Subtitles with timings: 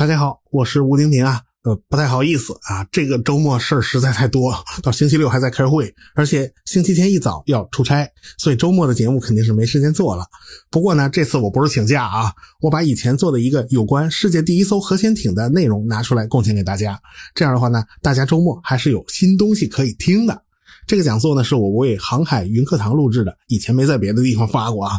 [0.00, 1.42] 大家好，我是吴婷婷啊。
[1.62, 4.50] 呃，不太好意思啊，这个周末事儿实在太多，
[4.82, 10.24] 到星期六还在开会，而且星期天一早要出差，所以周末的节目肯定是没时间做了。
[10.70, 12.32] 不过呢，这次我不是请假啊，
[12.62, 16.98] 我把以前做的一个有关世界第一艘核潜艇的内容拿出来贡献给大家。
[17.34, 20.42] 这样的话呢，大家周末还是有新东西可以听的。
[20.86, 24.98] 这个讲座呢，是我为航海云课堂录制的，以前没在别的地方发过啊。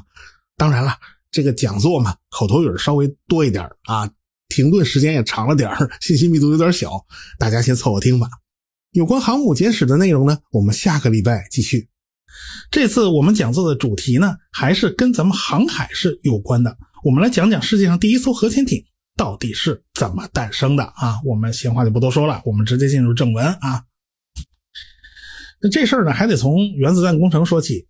[0.55, 0.93] 当然了，
[1.31, 4.07] 这个讲座嘛，口头语稍微多一点啊。
[4.51, 6.91] 停顿时间也长了点儿，信息密度有点小，
[7.39, 8.27] 大家先凑合听吧。
[8.91, 11.87] 有关航母简史的内容呢，我们下个礼拜继续。
[12.69, 16.77] 这次我们讲座的主题呢，还是跟咱们航海是有关的。
[17.05, 18.83] 我们来讲讲世界上第一艘核潜艇
[19.15, 21.21] 到底是怎么诞生的啊？
[21.23, 23.83] 我们闲话就不多说了，我们直接进入正文啊。
[25.61, 27.87] 那这事儿呢，还得从原子弹工程说起。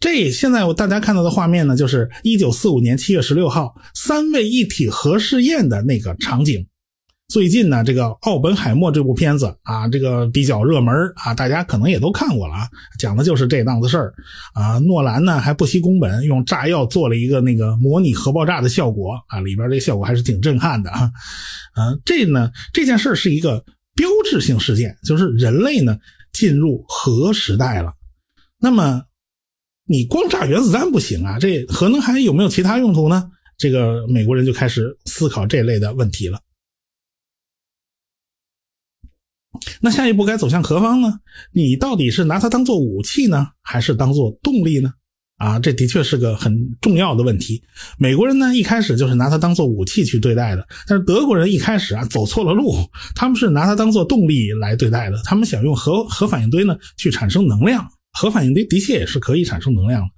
[0.00, 6.64] 这现在我大家看到的画面呢，就是一九四五年七月十六号三位一体核试验的那个场景。
[7.26, 14.14] 最近呢，这个《奥本海默》这部片子啊，这个比较热门啊，大家可能也都看过了啊，讲的就是这档子事儿
[14.54, 14.78] 啊。
[14.78, 21.10] 诺兰呢还不惜工本，用炸药做了一个那个模拟核爆炸的效果啊，里边这效果还是挺震撼的啊。
[21.74, 23.62] 啊，这呢这件事是一个
[23.96, 25.98] 标志性事件，就是人类呢
[26.32, 27.92] 进入核时代了。
[28.60, 29.02] 那么。
[29.88, 33.30] 你光炸原子弹不行啊，这核能还有没有其他用途呢？
[33.56, 36.38] 这个美国人就开始思考这类的问题了。
[39.80, 41.18] 那下一步该走向何方呢？
[41.52, 44.92] 你到底是拿它当做武器呢，还是当做动力呢？
[45.38, 47.62] 啊，这的确是个很重要的问题。
[47.98, 52.74] 美国人呢一开始就是拿它当做武器去对待的，但是德国人一开始啊走错了路，
[53.14, 57.88] 他们是拿它当做动力来对待的，他们想用核核反应堆呢去产生能量。
[58.12, 60.08] 核反应堆的确也是可以产生能量的。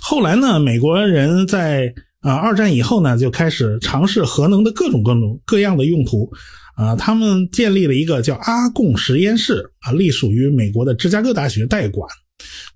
[0.00, 6.30] 后来呢，美国人在啊二战以后呢，就开始尝试核能的各种各种各样的用途。
[6.76, 12.08] 啊，他们建立了一个叫阿贡实验室啊，隶属于美国的芝加哥大学代管。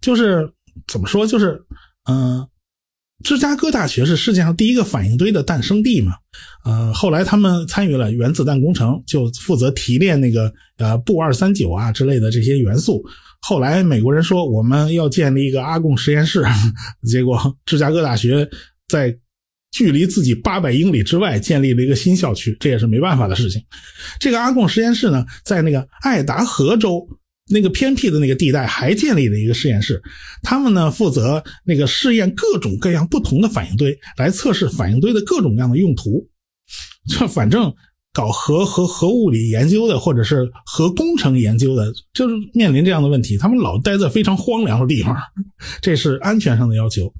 [0.00, 0.52] 就是
[0.86, 1.62] 怎么说，就是
[2.10, 2.46] 嗯。
[3.22, 6.12] 芝加哥大学是世界上第一个反应堆的诞生地嘛？
[6.64, 13.02] 呃，后来他们参与了原子弹工程，就负责提炼那个呃钚二三九啊之类的这些元素。
[13.40, 16.44] 后来美国人说我们要建立一个阿贡实验室，
[17.08, 18.46] 结果芝加哥大学
[18.88, 19.16] 在
[19.70, 23.62] 距离自己八百英里之外建立了一个新校区，这也是没办法的事情。
[24.18, 27.06] 这个阿贡实验室呢，在那个爱达荷州。
[27.50, 30.02] 那个偏僻的那个地带还建立了一个实验室，
[30.42, 36.26] 他们呢负责那个试验各种各样不同的反应堆，来测试反应堆的各种各样的用途。
[37.06, 37.74] 这反正
[38.14, 45.14] 搞核核核物理研究的，或者是核工程研究的，就是面临这样的问题，他们老待在非常荒凉的地方，
[45.82, 47.12] 这是安全上的要求。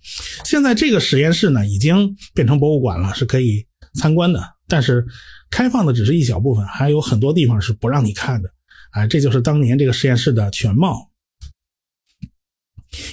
[0.44, 5.04] 现在这个实验室呢已经变成博物馆了，是可以参观的，但是
[5.50, 8.48] 开放的只是一小部分，还有很多地方是不让你看的。
[8.94, 11.10] 哎，这就是当年这个实验室的全貌。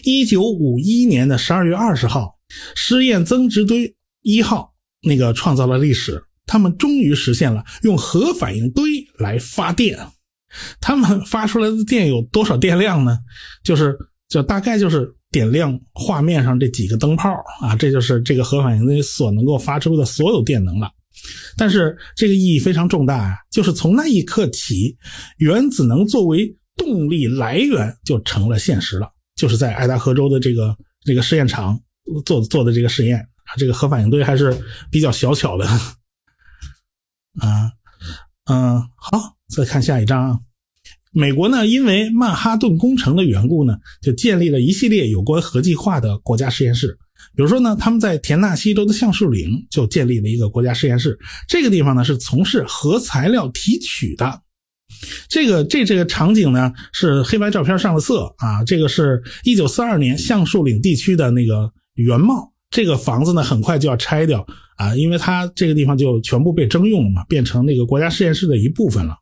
[0.03, 2.38] 一九五一年的十二月二十号，
[2.75, 8.86] 试验增值堆一号那个创造了历史，他们终于实现了用核反应堆
[9.18, 9.97] 来发电。
[10.80, 13.18] 他们发出来的电有多少电量呢？
[13.63, 13.98] 就是
[14.30, 20.92] 就大概就是点亮画面上这几个灯泡啊，这就是这个核反应堆所能够发出的所有电能了。
[21.57, 23.35] 但是这个意义非常重大啊！
[23.51, 24.97] 就是从那一刻起，
[25.38, 29.11] 原子能作为动力来源就成了现实了。
[29.35, 31.79] 就是在爱达荷州的这个这个试验场
[32.25, 34.55] 做做的这个实验啊，这个核反应堆还是
[34.89, 35.66] 比较小巧的
[37.39, 37.71] 啊。
[38.45, 40.39] 嗯，好，再看下一章啊。
[41.13, 46.97] 美国呢，因为曼哈顿工程的缘故呢，就建立了一系列有关核计划的国家实验室。
[47.36, 51.18] 比如说呢，他们在田纳西州的橡树岭就建立了一个国家实验室。
[51.47, 54.42] 这个地方呢是从事核材料提取的。
[55.30, 58.64] 这个这这个场景呢是黑白照片上了色啊。
[58.66, 62.52] 这个是一九四二年橡树岭地区的那个原貌。
[62.69, 64.46] 这个房子呢很快就要拆掉
[64.78, 69.16] 啊，因为它这个地方就全部被征用了嘛，变成那个国家实验室的一部分了。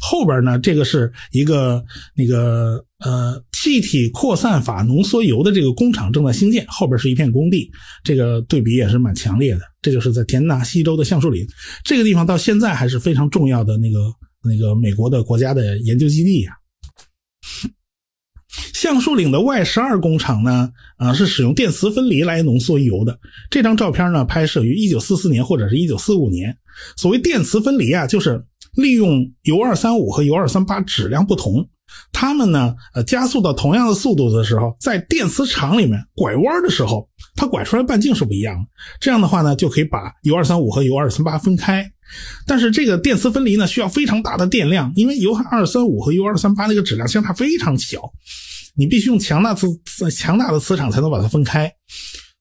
[0.00, 1.84] 后边呢，这个是一个
[2.16, 7.70] 那个呃气体扩散法浓缩铀的这个工厂正在兴建，后边是一片工地，
[8.02, 9.60] 这个对比也是蛮强烈的。
[9.80, 11.46] 这就是在田纳西州的橡树岭
[11.84, 14.00] 这个地方，到现在还是非常重要的那个
[14.42, 16.50] 那个美国的国家的研究基地呀。
[18.74, 23.16] 橡树岭的 Y 十二工厂呢，啊是使用电磁分离来浓缩铀的。
[23.48, 26.58] 这张照片呢拍摄于一九四四年或者是一九四五年。
[26.96, 28.44] 所谓电磁分离啊，就是。
[28.76, 31.68] 利用铀二三五和铀二三八质量不同，
[32.12, 38.60] 他们呢，呃，加速到同样的速度的时候，在电磁场里面拐弯的时候，它拐出来半径是不一样的。
[39.00, 41.90] 这样的话呢，就可以把铀二三五和铀二三八分开。
[42.46, 48.02] 但是这个电磁分离呢，需要非常大的电量，因为铀二三五和铀二三八那个质量相差非常小，
[48.76, 49.66] 你必须用强大磁
[50.10, 51.72] 强大的磁场才能把它分开。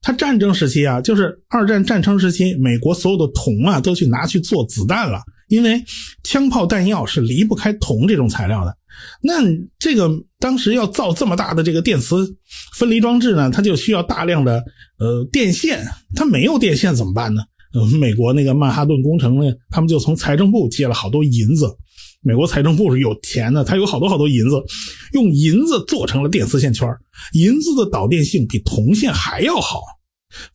[0.01, 5.21] 它战争时期啊，就是二战战争时期，美国所有的铜啊都去拿去做子弹了，
[5.51, 5.83] 因为
[6.23, 8.73] 枪炮弹药是离不开铜这种材料的。
[9.21, 9.33] 那
[9.77, 10.09] 这个
[10.39, 12.25] 当时要造这么大的这个电磁
[12.77, 14.63] 分离装置呢，它就需要大量的
[14.97, 17.41] 呃电线，它没有电线怎么办呢？
[17.73, 21.67] 呃，美国那个曼哈顿工程呢，他们就从财政部借了好多银子。
[22.21, 24.55] 美国财政部是有钱的，他有好多好多银子，
[25.13, 26.87] 用银子做成了电磁线圈。
[27.33, 29.81] 银子的导电性比铜线还要好。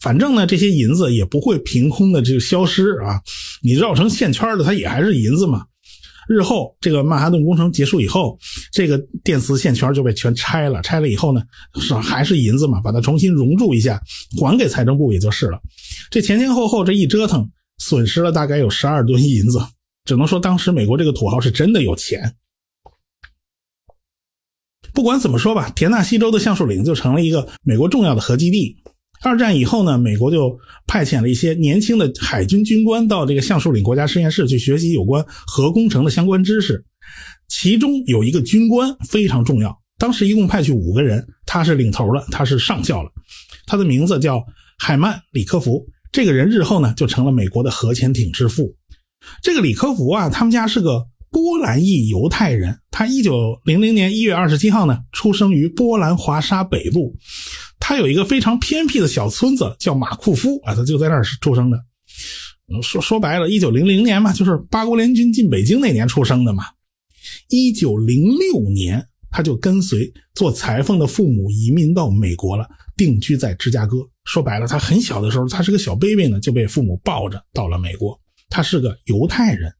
[0.00, 3.20] 反正呢，这些银子也不会凭空的就消失啊，
[3.62, 5.64] 你绕成线圈的，它也还是银子嘛。
[6.28, 8.36] 日后这个曼哈顿工程结束以后，
[8.72, 10.82] 这个电磁线圈就被全拆了。
[10.82, 11.40] 拆了以后呢，
[11.80, 12.80] 是还是银子嘛？
[12.80, 14.00] 把它重新熔铸一下，
[14.40, 15.60] 还给财政部也就是了。
[16.10, 19.60] 这前前后后这一折腾，损失了大概有十二吨银子。
[20.04, 22.34] 只能说当时美国这个土豪是真的有钱。
[24.92, 28.76] 不管怎么说吧，田纳西州的橡树岭就成了一个美国重要的核基地。
[29.22, 36.84] 二战以后呢，美国就派遣了一些年轻的海军军官到这个橡树岭国家实验室去学习有关核工程的相关知识。
[37.48, 43.10] 其中有一个军官非常重要，当时一共派去五个人，他是领头了，他是上校了，
[43.66, 44.44] 他的名字叫
[44.78, 45.86] 海曼·里科夫。
[46.12, 48.74] 这个人日后呢，就成了美国的核潜艇之父。
[49.42, 57.14] 这个里科夫啊，他们家是个波兰裔犹太人，他一九零零年一月二十七号呢，出生于波兰华沙北部。
[57.88, 61.80] 他有一个非常偏僻的小村子，叫马库夫啊，他就在那儿出生的。
[62.82, 66.64] 说说白了，一九零零年嘛，就是八国联军进北京那年出生的嘛。
[67.48, 72.66] 一九零六年，他就跟随做裁缝的父母移民到美国了，
[72.96, 73.98] 定居在芝加哥。
[74.24, 78.20] 说白了，他很小的时候，他是个小 baby 呢，就被父母抱着到了美国。
[78.50, 79.72] 他是个犹太人。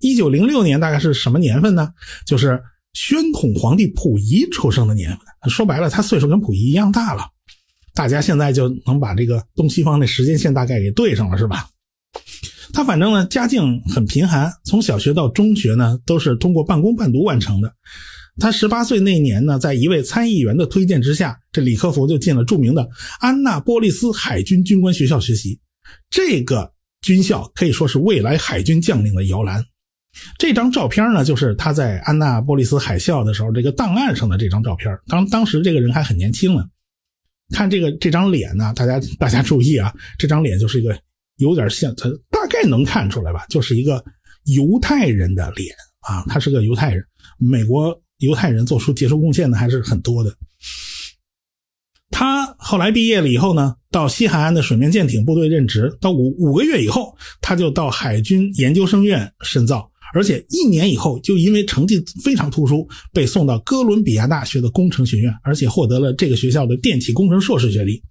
[0.00, 1.90] 一九零六年大概是什么年份呢？
[2.26, 2.60] 就是
[2.94, 5.20] 宣统皇帝溥仪出生的年份。
[5.48, 7.22] 说白了，他岁数跟溥仪一样大了。
[7.96, 11.66] 大家现在就能把这个东西方的时间线大概给对上了，是吧？
[12.74, 17.72] 他反正呢，家境很贫寒，从小学到中学呢，都是通过半工半读完成的。
[18.38, 22.86] 他十八岁那年呢，在一位参议员的推荐之下，这李克福就进了著名的
[23.18, 25.58] 安娜波利斯海军军官学校学习。
[26.10, 26.70] 这个
[27.00, 29.64] 军校可以说是未来海军将领的摇篮。
[30.38, 34.94] 这张照片呢，就是他在安娜波利斯海校的时候这个档案上的这张照片。
[35.06, 36.62] 当当时这个人还很年轻呢。
[37.50, 40.98] 看这个这张脸呢，大家大家注意啊，这张脸就是一个
[41.36, 44.04] 有点像，他大概能看出来吧，就是一个
[44.44, 47.04] 犹太人的脸啊，他是个犹太人。
[47.38, 50.34] 美国犹太人做出杰出贡献的还是很多的。
[52.10, 59.90] 他后来毕业了以后呢，到西海岸的水面舰艇部队任职，到五五个月以后，他就到海军研究生院深造。
[60.14, 68.02] 而且一年以后，就因为成绩非常突出，被送到哥伦比亚大学的工程学院，而且获得了这个学校的电气工程硕士学历。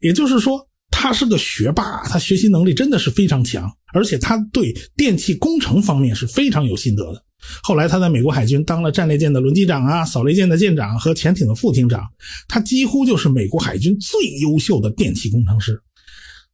[0.00, 7.22] 也就是说，他是个学霸，他学习能力真的是非常强，而且他对电气工程方面是非常有心得的。
[7.62, 12.02] 后来他在美国海军当了战列舰的轮机长啊，扫雷舰的舰长和潜艇的副艇长，
[12.48, 15.78] 他几乎就是美国海军最优秀的电气工程师。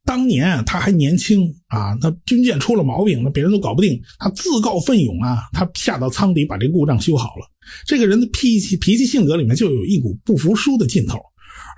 [0.05, 7.47] 当年他还年轻啊，那军舰出了毛病，那别人都搞不定，他自告奋勇啊，他下到舱底把这故障修好了。
[7.87, 11.19] 这个人的脾气脾气性格里面就有一股不服输的劲头，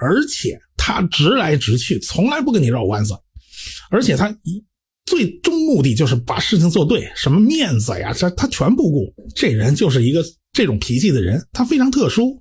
[0.00, 3.12] 而且他直来直去，从来不跟你绕弯子，
[3.90, 4.64] 而且他一
[5.04, 9.12] 最终目的就是把事情做对，什么面子呀，这他全不顾。
[9.34, 12.40] 这人就是一个这种脾气的人，他非常特殊。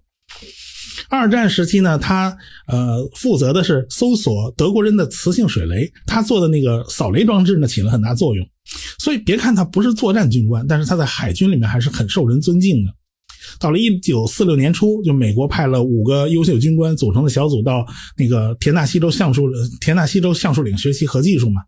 [1.10, 2.36] 二战时期呢，他
[2.67, 8.46] 呃负责的是搜索德国人的磁性水雷，他做的那个扫雷装置呢起了很大作用。
[9.00, 12.91] 所以别看他不是作战军官，但是他在海军里面还是很受人尊敬的。
[13.60, 17.86] 到了一九四六年初，就美国派了五个优秀军官组成的小组到
[18.17, 19.50] 那个田纳西州橡树
[19.81, 21.62] 田纳西州橡树岭学习核技术嘛。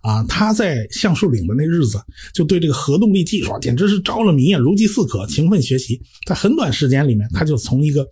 [0.00, 2.00] 啊，他在橡树岭的那日子，
[2.32, 6.00] 就对这个核动力技术简直是着了迷啊，如饥似渴，勤奋学习。
[6.24, 8.06] 在很短时间里面，他就从一个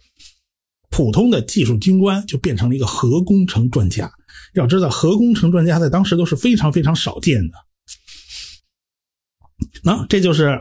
[0.90, 4.10] 普通的技术军官就变成了一个核工程专家。
[4.54, 7.54] 要知道，核工程专家在当时都是非常非常少见的。
[9.82, 10.58] 那这就是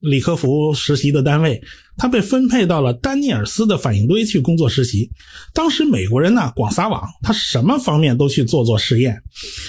[0.00, 1.60] 李科福实习的单位，
[1.96, 5.10] 他被分配到了丹尼尔斯的反应堆去工作实习。
[5.52, 9.20] 当时美国人呢广撒网，他什么方面都去做做实验。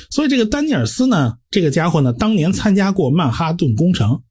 [0.10, 4.22] 所以这个丹尼尔斯呢，这个家伙呢，当年参加过曼哈顿工程。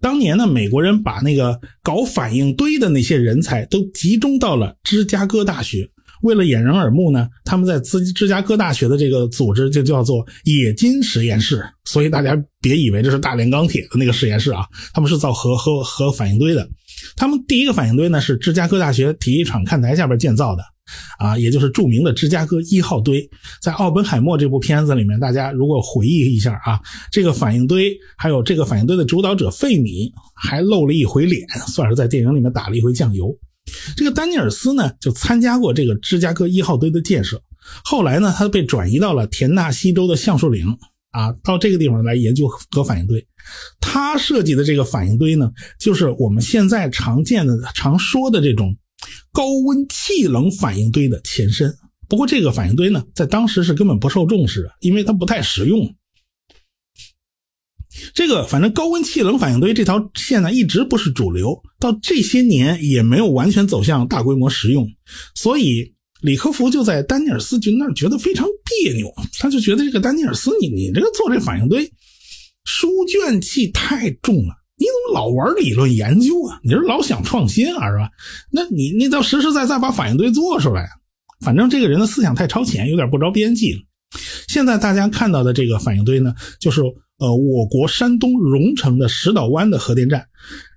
[0.00, 5.88] 当年呢，美国人把那个搞反应堆的那些人才都集中到了芝加哥大学。
[6.22, 11.64] 为了掩人耳目呢，他们在芝芝加哥大学的这个组织就叫做冶金实验室。
[11.84, 16.68] 所以大家别以为这是大炼钢铁的那个实验室啊，他们是造核核核反应堆的。
[17.16, 20.62] 他们第一个反应堆呢是芝加哥大学体育场看台下边建造的。
[21.18, 23.28] 啊，也就是著名的芝加哥一号堆，
[23.60, 26.80] 在《奥本海默》这部片子里面，大家如果回忆一下啊，
[27.10, 33.36] 这个反应堆，还有这个反应堆的主导者费米，还露了一回脸，算是在电影里面打了一回酱油。
[33.96, 37.40] 这个丹尼尔斯呢，就参加过这个芝加哥一号堆的建设，
[37.84, 40.66] 后来呢，他被转移到了田纳西州的橡树岭
[41.10, 43.26] 啊，到这个地方来研究核反应堆。
[43.80, 48.74] 他设计的这个反应堆呢，就是我们现在常见的、常说的这种。
[49.38, 51.72] 高温气冷反应堆的前身，
[52.08, 55.94] 不过这个反应堆呢，在当时是根本不受重视的，因为它不太实用。
[58.12, 64.84] 这个反正高温气冷反应堆这条线呢，一直不是主流，到这些年也没有完全走向大规模实用。
[65.36, 68.44] 所以李科福就在丹尼尔斯军那儿觉得非常
[68.82, 71.88] 别扭，他就觉得这个丹尼尔斯，你你这个做这反应堆，
[72.64, 74.57] 书卷气太重了。
[74.78, 76.60] 你怎么老玩理论研究啊？
[76.62, 78.08] 你是老想创新啊，是吧？
[78.50, 80.88] 那你你倒实实在在把反应堆做出来。
[81.40, 83.80] 反正这个人的思想太超前，有点不着边际了。
[84.48, 86.80] 现在大家看到的这个反应堆呢，就是
[87.18, 90.24] 呃我国山东荣成的石岛湾的核电站。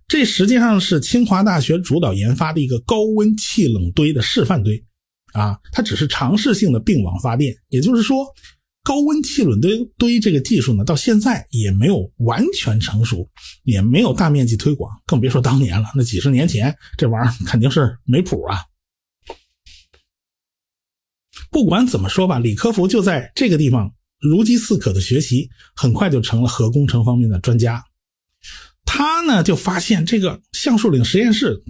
[0.07, 4.83] 这实际上是清华大学主导研发的一个高温气冷堆的示范堆，
[5.33, 8.25] 啊，它只是尝试性的并网发电，也就是说。
[8.83, 13.29] 高温气冷堆堆这个技术呢，到现在也没有完全成熟，
[13.63, 15.87] 也没有大面积推广，更别说当年了。
[15.95, 18.57] 那几十年前，这玩意儿肯定是没谱啊。
[21.51, 27.83] 不管怎么说吧，李科福就在这个地方如饥似渴的学习，很快就成了核工程方面的专家。
[28.83, 31.61] 他呢就发现这个橡树岭实验室，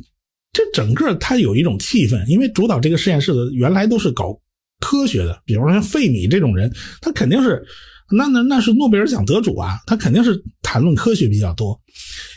[0.53, 4.39] 这整个他有一种气氛，因为主导这个实验室的原来都是搞。
[4.81, 6.69] 科学的，比方说像费米这种人，
[6.99, 7.63] 他肯定是，
[8.11, 11.79] 那那那是诺贝尔奖得主啊，他肯定是谈论科学比较多。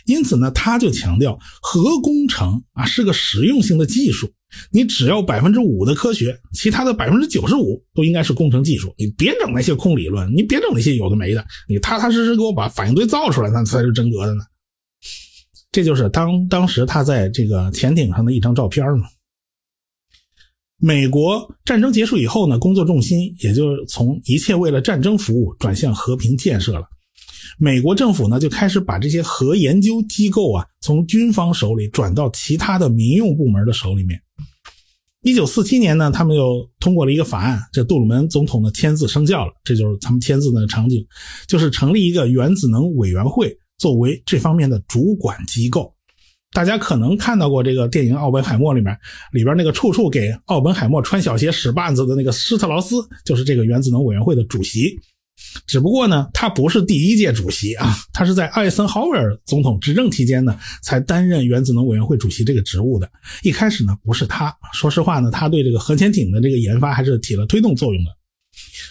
[0.06, 4.30] 因此呢，他就强调核工程啊是个实用性的技术，
[4.70, 8.94] 你只要百分之五的科学，其他的百分之九十五都应该是工程技术。
[8.98, 14.44] 你别整那些空理论，你别整那些有的没的，你踏踏实实给我把反应堆造出来，那才是真格的呢。
[15.72, 19.06] 这就是当当时他在这个潜艇上的一张照片嘛。
[20.78, 26.82] 美国战争结束以后呢，工作重心也就从一切为了战争服务转向和平建设了。
[27.58, 34.20] 美国政府呢就开始把这些核研究机构啊从军方手里转到其他的民用部门的手里面。
[35.22, 41.02] 一九四七年呢，他们又通过了一个法案，这杜鲁门总统的签字生效了，这就是他们签字的场景，
[41.46, 45.93] 就是成立一个原子能委员会作为这方面的主管机构。
[46.54, 48.96] 大家可能看到过这个电影《奥本海默》里面，
[49.32, 54.96] 里边那个处处给奥本海默穿小鞋使绊子的那个施特劳斯，就是这个原子能委员会的主席。
[55.66, 63.10] 只不过呢，他不是第一届主席啊， 他是在艾森豪威尔总统执政期间呢，才担任原子能委员会主席这个职务的。
[63.42, 64.56] 一开始呢，不是他。
[64.72, 68.10] 说实话呢，他对这个核潜艇的这个研发还是起了推动作用的。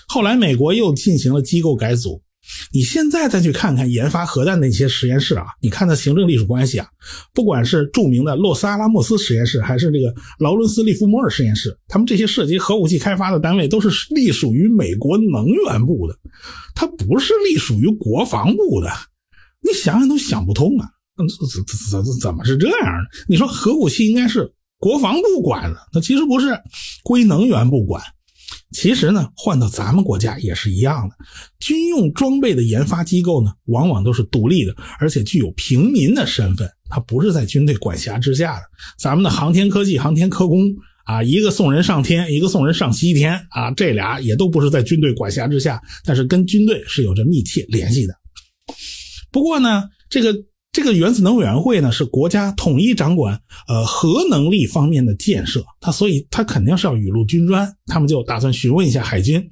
[0.05, 2.21] 后来美国又进行了机构改组。
[2.71, 6.87] 你现在再去看看研发核弹的一些实验室啊，你看它行政隶属关系啊，
[7.33, 16.17] 不管是著名的洛斯阿拉莫斯实验室，还是这个劳伦斯利弗莫尔实验室，他们这些涉及核武器开发的单位都是隶属于美国能源部的，
[16.75, 18.89] 它不是隶属于国防部的。
[19.61, 21.25] 你想想都想不通啊，怎
[21.63, 23.25] 怎怎怎么是这样的？
[23.27, 26.47] 你说核武器应该是国防部管的，那其实不是，
[27.03, 28.03] 归能源部管。
[28.71, 31.15] 其实呢，换到咱们国家也是一样的。
[31.59, 38.61] 军用装备的研发机构呢，往往都是独立的，而且具有平民的身份，它不是在军队管辖之下的。
[38.97, 40.73] 咱们的航天科技、航天科工
[41.05, 48.13] 啊，一个送人上天，一个送人上西天啊，这俩也都不是在军队管辖之下，但是跟军队是有着密切联系的。
[49.31, 50.35] 不过呢，这个。
[50.73, 57.71] 这个原子能委员会呢，是国家统一掌管呃核能力方面的建设，它所以它肯定是要雨露均沾。
[57.85, 59.47] 他们就打算询问一下海军，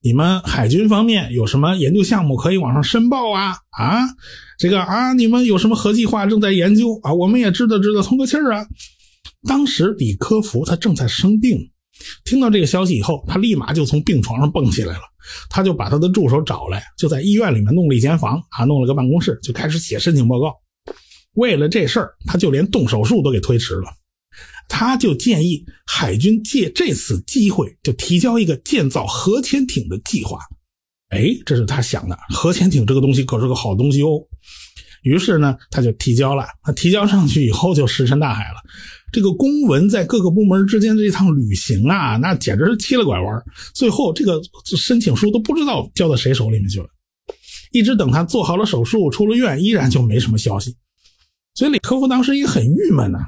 [0.00, 3.56] 你们海军方面有什么研究项目可以往上申报啊？
[3.70, 4.06] 啊，
[4.56, 7.12] 这个啊，你们有什么核计划正在研究啊？
[7.12, 8.64] 我们也知道知道通个气儿啊。
[9.48, 11.58] 当时李科福他正在生病。
[12.24, 15.00] 听到这个消息以后，他立马就从病床上蹦起来了。
[15.48, 20.54] 他就把他的助手找来，就在医院里面弄了一间房啊，弄了个办公室，就开始写申请报告。
[21.34, 23.88] 为了这事儿，他就连动手术都给推迟了。
[24.68, 30.38] 他就建议海军借这次机会，就提交一个建造核潜艇的计划。
[31.10, 32.18] 哎，这是他想的。
[32.30, 34.18] 核潜艇这个东西可是个好东西哦。
[35.02, 36.44] 于是呢，他就提交了。
[36.62, 38.56] 他提交上去以后，就石沉大海了。
[39.16, 43.42] 这个公文在各个部门之间这一趟旅行啊，那简直是踢了拐弯。
[43.72, 44.38] 最后，这个
[44.76, 46.86] 申请书都不知道交到谁手里面去了。
[47.72, 50.76] 一直等他做好了手术，出了院，依然就没什么消息。
[51.54, 53.20] 所以李科夫当时也很郁闷呐。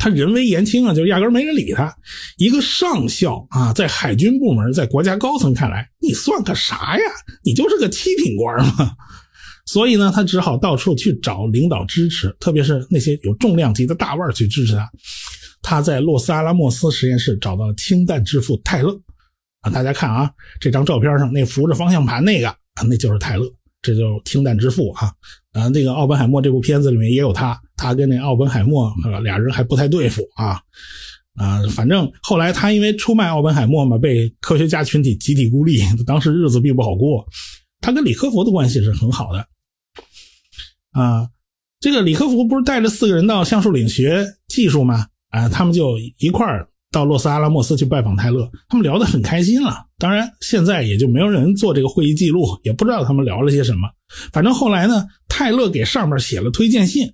[0.00, 1.94] 他人微言轻啊，就压根没人理他。
[2.36, 7.04] 一个上校啊，在海军部门，在国家高层看来，你算个啥呀？
[7.44, 8.96] 你就是个七品官嘛。
[9.72, 14.86] 所以呢，他只好到处去找领导支持，特别是那些有重量级的大腕去支持他。
[15.62, 18.94] 他在洛斯阿拉莫斯实验室找到了氢弹之父泰勒
[19.62, 22.54] 啊，大家看啊，这张照片上那扶着方向盘那个，
[22.86, 23.46] 那就是泰勒，
[23.80, 25.10] 这就是氢弹之父啊。
[25.52, 30.60] 啊，那个奥本海默这部片子里面也有他，他跟那奥本海默俩人还不太对付啊
[31.36, 37.26] 啊，反正后来他因为出卖奥本海默嘛，被科学家群体集体孤立，当时日子并不好过。
[37.80, 39.46] 他跟李科佛的关系是很好的。
[40.92, 41.28] 啊，
[41.80, 45.06] 这个李克福不是带着四个人到橡树岭学技术吗？
[45.30, 49.86] 啊，他们就一块儿到洛斯阿拉莫斯去拜访泰勒，他们聊得很开心了。
[49.98, 53.88] 当然，现在也就没有人做这个会议记录，也不知道他们聊了些什么。
[54.32, 57.10] 反正后来呢，泰勒给上面写了推荐信，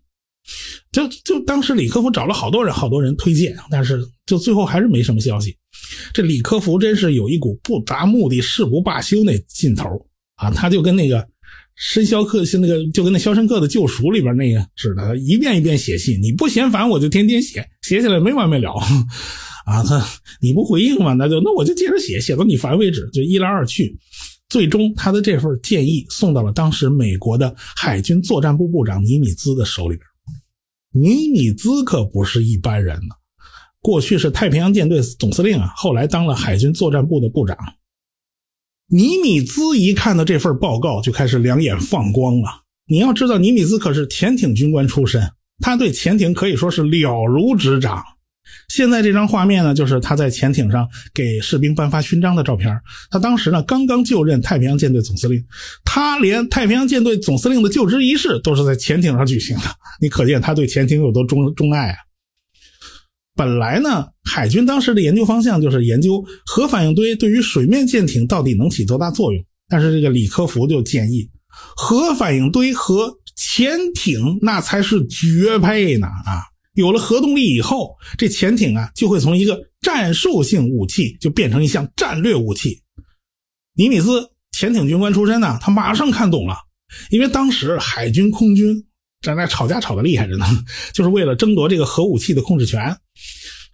[0.90, 5.56] 就就当时李克福找了好多人，好多人推荐，但是就最后还是没什么消息。
[6.12, 9.88] 这李克福真是有一股不达目的誓不罢休那劲头
[10.34, 11.24] 啊，他就跟那个。
[11.78, 16.20] 申肖克是那个，就跟那《肖申克的救赎》里边那个似的，一遍一遍写信。
[16.20, 18.74] 你不嫌烦，我就天天写，写起来没完没了。
[19.64, 20.04] 啊，他
[20.40, 23.08] 你不回应嘛，那就那我就接着写，写到你烦为止。
[23.12, 23.96] 就一来二去，
[24.48, 30.04] 最终他的这份建议送到了当时美国的海军作战部部长尼米兹的手里边。
[30.90, 33.14] 尼米兹可不是一般人呢，
[33.80, 37.56] 过去是太平洋舰队总司令啊，后来当了海军作战部的部长。
[38.90, 42.48] 尼米兹一看到这份报告，就开始两眼放光了。
[42.86, 45.22] 你要知道，尼米兹可是潜艇军官出身，
[45.60, 48.02] 他对潜艇可以说是了如指掌。
[48.68, 52.74] 现在这张画面呢，就是他在潜艇上给士兵颁发勋章的照片。
[53.10, 55.44] 他当时呢，刚刚就任太平洋舰队总司令，
[55.84, 59.64] 他连太平洋舰队总司令的就职仪式都是在潜艇上举行的。
[60.00, 61.96] 你可见他对潜艇有多钟钟爱啊！
[63.38, 69.40] 本来呢，海军当时的研究方向就是研究核反应堆对于水面舰艇到底能起多大作用。
[69.68, 71.30] 但是这个李科福就建议，
[71.76, 76.08] 核反应堆和潜艇那才是绝配呢！
[76.08, 76.42] 啊，
[76.74, 82.82] 有了核动力以后，这潜艇啊就会从一个战术性武器就变成一项战略武器。
[83.76, 86.56] 尼米兹潜艇军官出身呢，他马上看懂了，
[87.10, 88.84] 因为当时海军空军。
[89.20, 90.46] 在那吵架吵得厉害着呢，
[90.94, 92.96] 就是为了争夺这个核武器的控制权。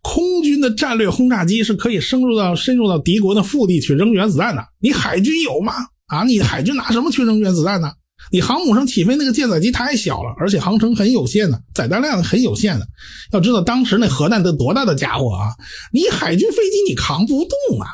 [0.02, 5.72] 空军的战略轰炸机是可以深入到深入到敌国的腹地去扔原子弹的，你海军有吗？
[6.06, 7.90] 啊，你海军拿什么去扔原子弹呢？
[8.30, 12.86] 你航母上起飞那个舰载机太小了，而且航程很有限的，载弹量很有限的。
[13.32, 15.48] 要知道当时那核弹得多大的家伙啊！
[15.92, 17.88] 你海军飞机你扛不动啊。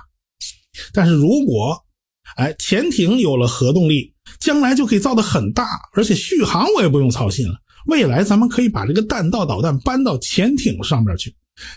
[0.92, 1.76] 但是如果，
[2.36, 4.09] 哎，潜艇有了核动力。
[4.38, 7.54] 将来就可以造的很大，而且续航我也不用操心了。
[7.86, 11.34] 未来咱们可以把这个弹道导弹搬到潜艇上面去，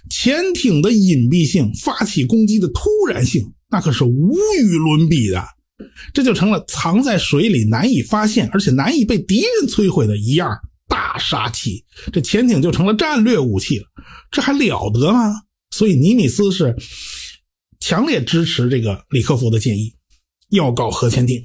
[0.10, 5.44] 潜艇的隐蔽性、发起攻击的突然性，那可是无与伦比的。
[6.14, 10.50] 这就成了藏在水里难以发现，而且难以被敌人摧毁的一样
[10.88, 11.84] 大杀器。
[12.12, 13.86] 这潜艇就成了战略武器了，
[14.32, 15.34] 这还了得吗？
[15.72, 16.76] 所以尼米兹是
[17.80, 19.94] 强烈支持这个李克福的建议，
[20.52, 21.42] 要搞核潜艇。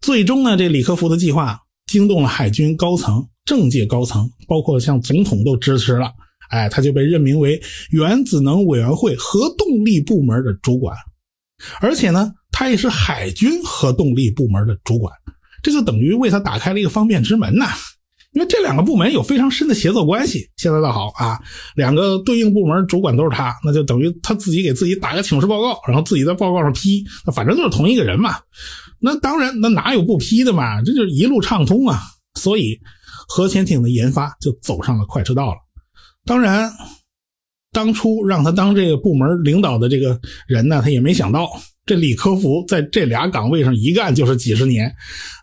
[0.00, 6.10] 最终呢，这李克福的计划惊动了海军高层、政界高层，包括像总统都支持了。
[6.50, 7.60] 哎，他就被任命为
[7.90, 10.96] 原子能委员会核动力部门的主管，
[11.80, 15.12] 而且呢，他也是海军核动力部门的主管，
[15.62, 17.66] 这就等于为他打开了一个方便之门呐。
[18.34, 20.50] 因为这两个部门有非常深的协作关系。
[20.56, 21.40] 现在倒好啊，
[21.76, 28.36] 两个对应部门主管都是他，那就等于他自己给自己打个请示报告，然后自己在报告上批，那反正就是同一个人嘛。
[29.04, 30.80] 那当然，那哪有不批的嘛？
[30.82, 32.00] 这就一路畅通啊！
[32.40, 32.80] 所以，
[33.28, 35.58] 核潜艇的研发就走上了快车道了。
[36.24, 36.72] 当然，
[37.70, 41.50] 当初让他当这个部门领导的这个人呢，他也没想到，
[41.84, 44.90] 这李科福在这俩岗位上一干就是几十年，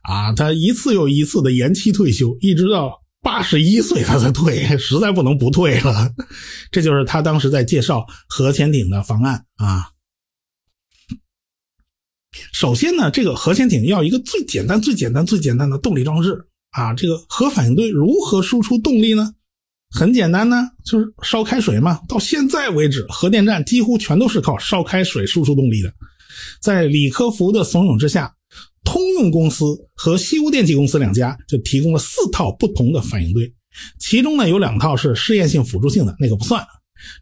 [0.01, 6.09] 啊，他一次又一次的延期退休，一直到八十一岁他才退，实在不能不退了。
[6.71, 9.85] 这就是他当时在介绍核潜艇的方案啊。
[12.53, 16.37] 首先呢，这个核潜艇要一个最简单、最简单、最简单的动力装置
[16.71, 16.93] 啊。
[16.93, 19.33] 这个核反应堆如何输出动力呢？
[19.93, 21.99] 很简单呢，就是烧开水嘛。
[22.07, 25.93] 到现在为止，核电站几乎全都是靠烧开水输出动力的。
[26.61, 28.33] 在李科福的怂恿之下，
[28.85, 33.53] 通用公司和西屋电气公司两家就提供了四套不同的反应堆，
[33.99, 36.65] 其中呢有两套是试验性辅助性的，那个不算。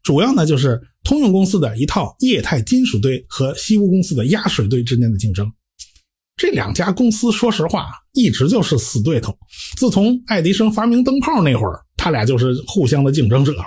[0.03, 5.51] 主要呢就是通用公司的一套液态金属堆和西屋公司的压水堆之间的竞争。
[6.35, 9.37] 这两家公司说实话一直就是死对头，
[9.77, 13.63] 自从爱迪生发明灯泡那会儿，他俩就是互相的竞争者了。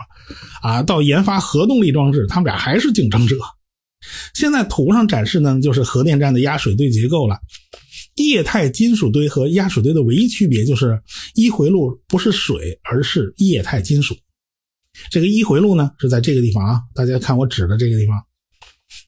[0.63, 3.37] 啊，到研发核动力装置，他们俩还是竞争者。
[4.35, 7.37] 现在图上展示呢，就是核电站的压水堆结构了。
[8.15, 10.99] 液态金属堆和压水堆的唯一区别就是
[11.35, 14.15] 一回路不是水，而是液态金属。
[15.11, 18.17] 这个一回路呢是在这个地方啊，大家看我指的这个地方，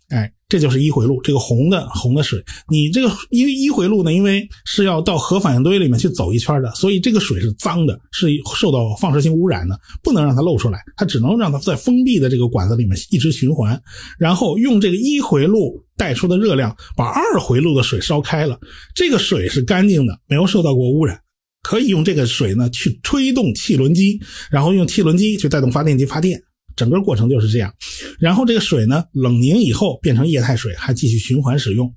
[0.09, 0.31] 哎。
[0.47, 13.81] 这就是一回路，这个红的红的水，你这个因为一回路呢，因为是要到核反应堆里面去走一圈的，所以这个水是脏的，是受到放射性污染的，不能让它漏出来，它只能让它在封闭的这个管子里面一直循环，
[14.17, 18.57] 然后用这个一回路带出的热量把二回路的水烧开了，
[18.95, 21.19] 这个水是干净的，没有受到过污染，
[21.65, 26.41] 可以用这个水呢去推动汽轮机，然后用汽轮机去带动发电机发电。
[26.77, 27.73] 整个过程就是这样，
[28.19, 31.91] 然后这个水呢冷凝以后变成液态水，还继续循环使用。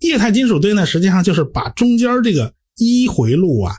[0.00, 3.74] 液态金属堆呢，实际上就是把中间这个一回路啊，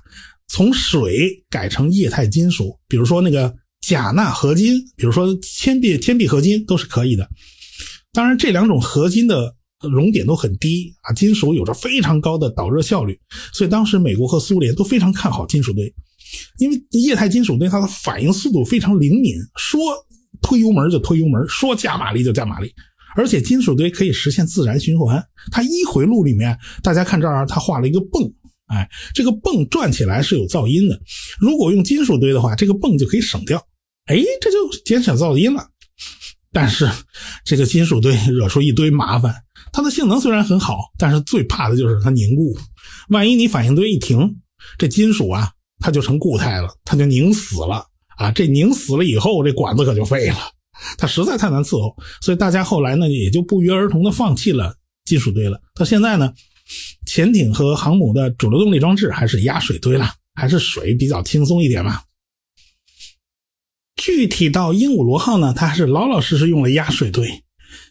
[0.48, 7.30] 从水改成液态金属，比如说那个钾钠合金，比如说铅笔铅笔合金都是可以的。
[8.12, 9.54] 当然，这两种合金的
[9.88, 13.18] 熔点都很低啊，金属有着非常高的导热效率，
[13.54, 15.94] 所以当时美国和苏联都非常看好金属堆。
[16.60, 19.80] 因为液态金属对它的反应速度非常灵敏，说
[20.42, 22.72] 推油门就推油门，说加马力就加马力，
[23.16, 25.24] 而且金属堆可以实现自然循环。
[25.52, 28.32] 它一回路里面，大家看这儿，它画了一个泵，
[28.68, 31.00] 哎，这个泵转起来是有噪音的。
[31.40, 33.58] 如果用金属堆的话，这个泵就可以省掉，
[34.06, 35.66] 哎，这就减少噪音了。
[36.52, 36.88] 但是
[37.46, 39.34] 这个金属堆惹出一堆麻烦，
[39.72, 42.58] 它的性能虽然很好，但是最怕的就是它凝固。
[43.10, 44.36] 万一你反应堆一停，
[44.78, 45.52] 这金属啊。
[45.82, 47.86] 它就成固态了，它就凝死了
[48.18, 48.30] 啊！
[48.32, 50.36] 这凝死了以后，这管子可就废了。
[50.98, 55.58] 它实在太难伺候，所以大家后来呢也就不约而同的放弃了金属堆了。
[55.74, 56.34] 到现在呢，
[57.06, 62.02] 潜艇和航母的主流动力装置还是压水堆了，还是水比较轻松一点嘛。
[63.96, 67.26] 具体到鹦鹉螺号呢，它还是老老实实用了压水堆。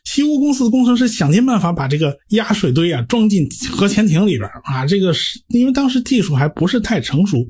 [0.04, 7.46] 西屋公司的工程师想尽办法把这个压水堆啊装进核潜艇里边啊，这个是因为当时技术还不是太成熟，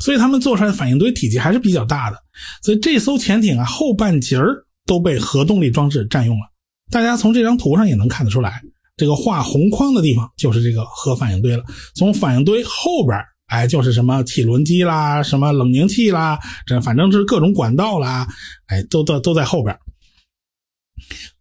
[0.00, 2.16] 所以他们做出来的反应堆体积还是比较大的，
[2.62, 6.42] 所以这艘潜艇啊后半截儿都被核动力装置占用了。
[6.90, 8.62] 大家从这张图上也能看得出来，
[8.96, 11.62] 这个画红框的地方就是这个核反应堆了。
[11.94, 18.26] 从反应堆后边，哎，就是什么汽轮机啦，什么冷凝器啦，这反正是各种管道啦，
[18.68, 19.76] 哎，都都都在后边。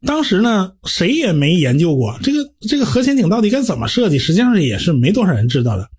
[0.05, 5.89] 当时呢，谁也没研究过这个这个核潜艇到底该怎么设计，实际上也是没多少人知道的。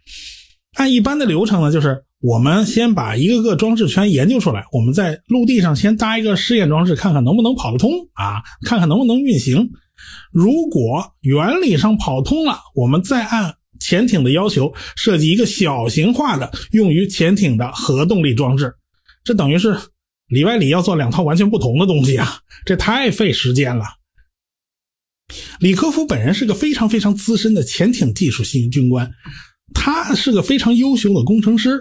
[0.74, 9.68] 按一般的流程呢，就是我们先把一个个装置全研究出来，我们在陆地上先搭一个试验装置，看看能不能跑得通啊，看看能不能运行。
[10.30, 18.72] 如果原理上跑通了，我们再按潜艇的要求设计一个小型化的用于潜艇的核动力装置。
[19.24, 19.76] 这等于是。
[20.28, 23.84] 里外里要做两套完全不同的东西啊，这太费时间了。
[25.60, 29.10] 李科夫本人是个非常非常资深的潜艇技术型军官，
[29.74, 31.80] 他是个非常优秀的工程师，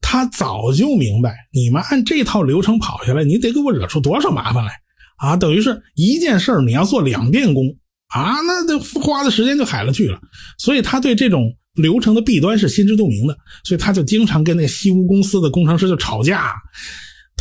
[0.00, 4.72] 他早就明白，你们按这套流程跑下来，你得给我惹出多少麻烦来
[5.18, 5.36] 啊！
[5.36, 7.68] 等于是一件事你要做两遍工
[8.08, 10.20] 啊，那这花的时间就海了去了。
[10.58, 16.52] 所以他对这种流程的弊端是心知肚明的，所以他就经常跟那西屋公司的工程师就吵架。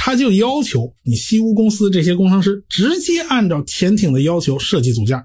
[0.04, 5.24] 他就要求你西屋公司这些工程师直接按照潜艇的要求设计组件，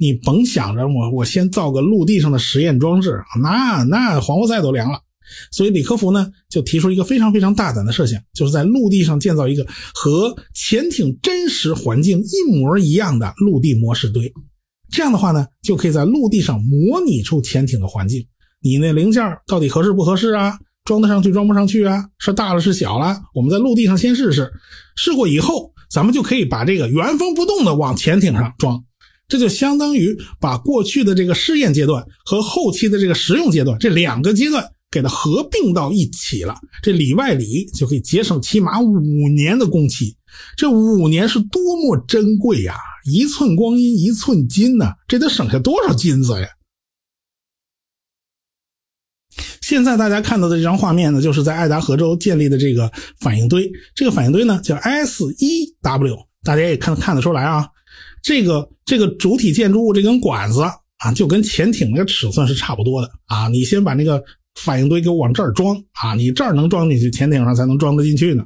[0.00, 4.98] 你甭想着我我先造个陆地上的实验装置，那那黄花菜都凉了。
[5.52, 14.32] 所以李科福呢就提出一个非常非常大胆的设想，就是在陆地上建造一个和潜艇真实环境一模一样的陆地模式堆，
[14.90, 18.26] 这样的话呢就可以在陆地上模拟出潜艇的环境，
[18.62, 20.58] 你那零件到底合适不合适啊？
[20.84, 22.04] 装得上去装不上去啊？
[22.18, 23.22] 是大了是小了？
[23.34, 24.52] 我们在陆地上先试试，
[24.96, 28.84] 试过以后，咱们就可以把这个原封不动的往潜艇上装。
[29.26, 36.54] 这就相当于把过去的这个试验阶段和后期的这个实用阶段这两个阶段给它合并到一起了。
[36.82, 40.14] 这里外里就可以节省起码五年的工期。
[40.54, 42.74] 这五年是多么珍贵呀！
[43.10, 46.46] 一寸光阴一寸金呐，这得省下多少金子呀！
[49.64, 53.66] 现在大家看到的这张画面呢，就是在爱达荷州建立的这个反应堆。
[53.94, 57.66] 这个反应堆呢叫 S 一 W，大家也看看得出来啊。
[58.22, 60.60] 这个这个主体建筑物这根管子
[60.98, 63.48] 啊，就跟潜艇那个尺寸是差不多的啊。
[63.48, 64.22] 你先把那个
[64.54, 68.44] 反应堆给我往这儿装啊，你这儿能装进去，潜艇上才能装得进去呢。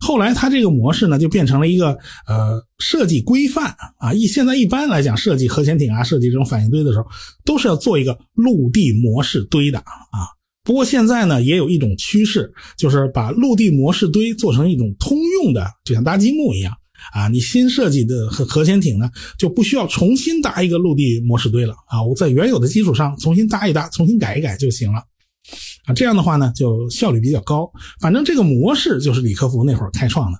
[0.00, 1.90] 后来它这个模式呢，就变成了一个
[2.26, 3.66] 呃设计规范
[3.98, 4.12] 啊。
[4.14, 7.06] 一现在一般来讲，设计核潜艇啊，设计这种反应堆的时候，
[7.44, 10.26] 都是要做一个陆地模式堆的啊。
[10.64, 16.72] 不过现在呢，也有一种趋势，就是把陆地模式堆做成一种通用的，就像搭积木一样
[17.12, 17.28] 啊。
[17.28, 22.02] 你新设计的核核潜艇呢，就不需要重新搭一个陆地模式堆了啊。
[22.02, 25.02] 我在原有的基础上重新搭一搭，重新改一改就行了。
[25.86, 27.70] 啊，这样的话呢，就效率比较高。
[28.00, 30.38] 反正这个模式就是李克夫那会儿开创的。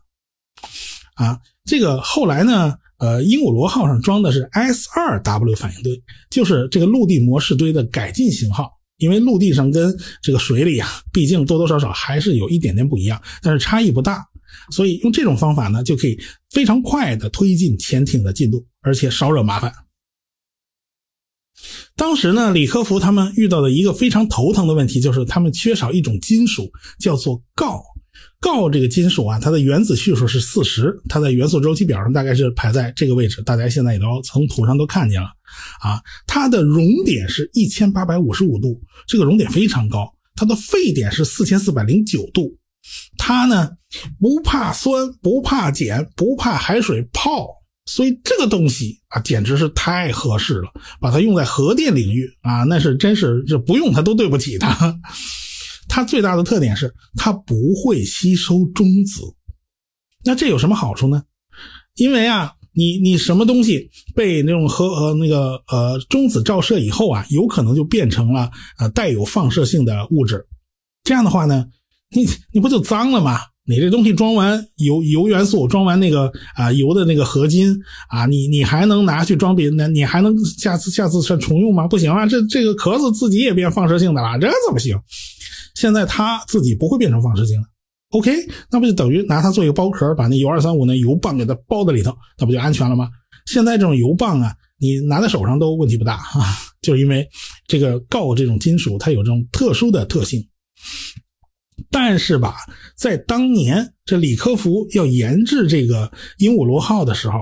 [1.14, 8.70] 啊，这个后来呢，呃，鹦鹉螺号上装的是 S2W 反应堆，就是这个陆地模式堆的改进型号。
[8.98, 14.22] 因为陆地上跟这个水里啊，毕竟多多少少还是有一点点不一样，但是差异不大，
[14.70, 19.72] 所以用这种方法呢，就可以非常快的推进潜艇的进度，而且少惹麻烦。
[21.96, 27.82] 当时呢，李科福他们遇到的一个非常头疼的问题，就是他们缺少一种金属，叫做锆。
[28.40, 35.28] 锆这个金属啊，它的原子序数是四十，它在元素周期表上大概是排在这个位置，大家现在也都从图上都看见了
[35.80, 36.00] 啊。
[36.26, 40.10] 它的熔点是一千八百五十五度，这个熔点非常高。
[40.34, 42.50] 它的沸点是四千四百零九度，
[43.18, 43.68] 它呢
[44.18, 47.46] 不怕酸，不怕碱，不怕海水泡。
[47.92, 54.96] 所以这个东西啊，简直是太合适了，把它用在核电领域啊，那是真是这不用它都对不起它。
[55.90, 59.22] 它最大的特点是它不会吸收中子，
[60.24, 61.24] 那这有什么好处呢？
[61.96, 68.48] 因为啊，你你什么东西被那种核呃那个呃中子照射以后啊，有可能就变成了
[68.78, 70.46] 呃带有放射性的物质，
[71.02, 71.66] 这样的话呢，
[72.10, 73.40] 你你不就脏了吗？
[73.70, 77.74] 你这东西装完铀铀元素，装完那个啊铀的那个合金
[78.08, 79.86] 啊，你你还能拿去装别的？
[79.86, 81.86] 你还能下次下次再重用吗？
[81.86, 84.98] 不行啊，这这个壳子自己也变放射性的了，这怎么行？
[85.76, 87.68] 现在它自己不会变成放射性的
[88.10, 88.32] ，OK，
[88.70, 93.08] 那不就等于拿它做一个包壳，把那铀二三五那铀棒给它包在里头，那不就安全了吗？
[93.46, 97.26] 现在这种铀棒啊，你拿在手上都问题不大啊， 就是因为
[97.66, 100.44] 这个锆这种金属它有这种特殊的特性。
[101.90, 102.56] 但是吧，
[102.96, 107.40] 在当年这李科福要研制这个鹦鹉螺号的时候，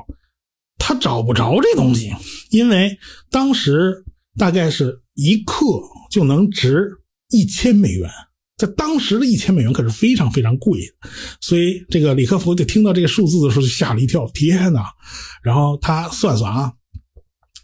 [0.79, 2.13] 他找不着这东西，
[2.51, 2.99] 因为
[3.31, 4.05] 当时
[4.37, 5.65] 大概是一克
[6.11, 6.91] 就能值
[7.31, 8.11] 一千美元，
[8.57, 14.85] 在当时的一千美元可是非常非常贵的，所以这个李克福就听到这个数字的时候就吓了一跳，天哪！
[15.43, 16.73] 然后他算算啊，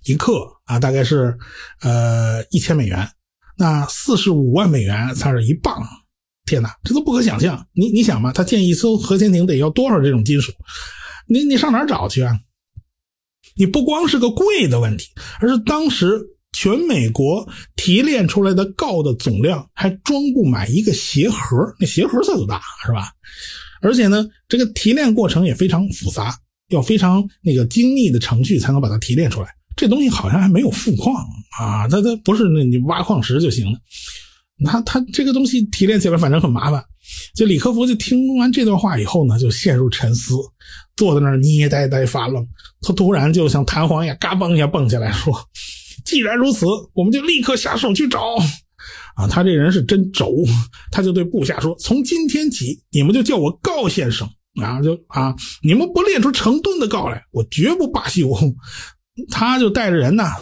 [0.05, 0.33] 一克
[0.65, 1.37] 啊大概是
[1.81, 3.09] 呃一千美元，
[3.57, 5.83] 那四十五万美元才是一磅。
[6.47, 7.67] 天哪，这都不可想象！
[7.73, 10.53] 你你想嘛，他建一艘核潜艇得要多少这种金属？
[11.27, 12.39] 你你上哪儿找去啊？
[13.57, 15.09] 你不光是个贵的问题，
[15.41, 16.21] 而是当时
[16.53, 23.11] 全美国提炼出来的锆的总量还装不满一个鞋盒，那鞋盒才多大是吧？
[23.81, 26.35] 而且呢，这个提炼过程也非常复杂，
[26.69, 29.49] 要非常那个精密的程序才能把它提炼出来。
[29.77, 31.15] 这东西好像还没有富矿
[31.59, 33.79] 啊，它它不是那你挖矿石就行了。
[34.57, 36.83] 那他这个东西提炼起来反正很麻烦，
[37.35, 40.35] 这李克福就听完这段话以后呢，就陷入沉思，
[40.97, 42.47] 坐在那儿捏呆呆发愣。
[42.81, 45.35] 他突然就像弹簧一样，嘎嘣一下蹦起来，说
[46.05, 48.21] ：“既然如此，我们就立刻下手去找。”
[49.17, 50.35] 啊，他这人是真轴，
[50.91, 54.29] 他就对部下说：“从今天起，你们就叫我高先生
[54.63, 58.31] 啊，就啊，你们不练出成吨的锆来，我绝不罢休。”
[59.31, 60.33] 他就带着人呐，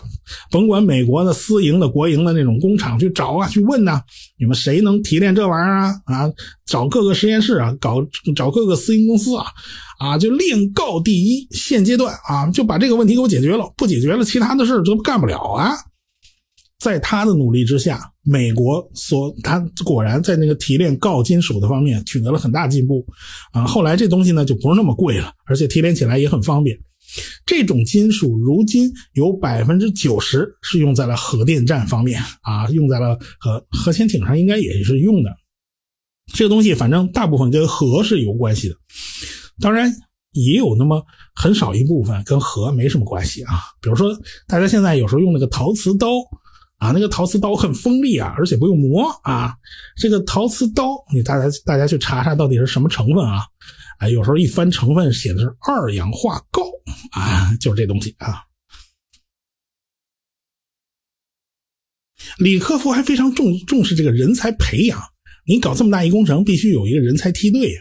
[0.50, 4.00] 甭管美国的私营的、国营的那种工厂去找啊，去问呐，
[4.38, 5.94] 你们谁能提炼这玩意儿啊？
[6.04, 6.30] 啊，
[6.66, 9.44] 找各个实验室啊，搞找各个私营公司啊，
[9.98, 11.46] 啊，就炼锆第一。
[11.50, 15.72] 现阶段啊，就把这个问题给我解决了，不解决了，其他的事都干不了啊。
[16.78, 23.06] 在他的努力之下，美国所他果然在那个提炼锆金属的方面取得了很大进步
[23.52, 23.64] 啊。
[23.64, 26.76] 后来这东西呢就不是那么贵了，而且提炼起来也很方便。
[27.44, 35.30] 这种金属如今有百分之九十是用在了核电站方面啊，用在了核核潜艇上，应该也是用的。
[36.32, 38.74] 这个东西反正大部分跟核是有关系的，
[39.60, 39.92] 当然
[40.32, 43.60] 也有那么很少一部分跟核没什么关系啊。
[43.82, 46.08] 比如说，大家现在有时候用那个陶瓷刀
[46.78, 49.52] 啊，那个陶瓷刀很锋利啊，而且不用磨啊。
[49.96, 53.42] 这个陶瓷刀，你大家大家去查查到底是什么成分啊？
[53.98, 56.62] 啊，有时候一翻成分写的是二氧化锆
[57.12, 58.42] 啊，就是这东西啊。
[62.38, 65.00] 李克夫还非常重重视这个人才培养，
[65.46, 67.74] 你搞这么大一工程，必须有一个人才梯队，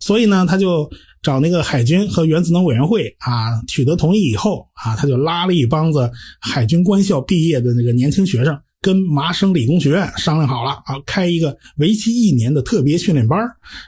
[0.00, 0.90] 所以呢，他就
[1.22, 8.60] 找那个海军和原子能委员会啊取得同意以后啊，他就拉了一帮子海军官校毕业的那个年轻学生。
[8.82, 13.38] 跟麻省理工学院商量好了啊，开一个为期一年的特别训练班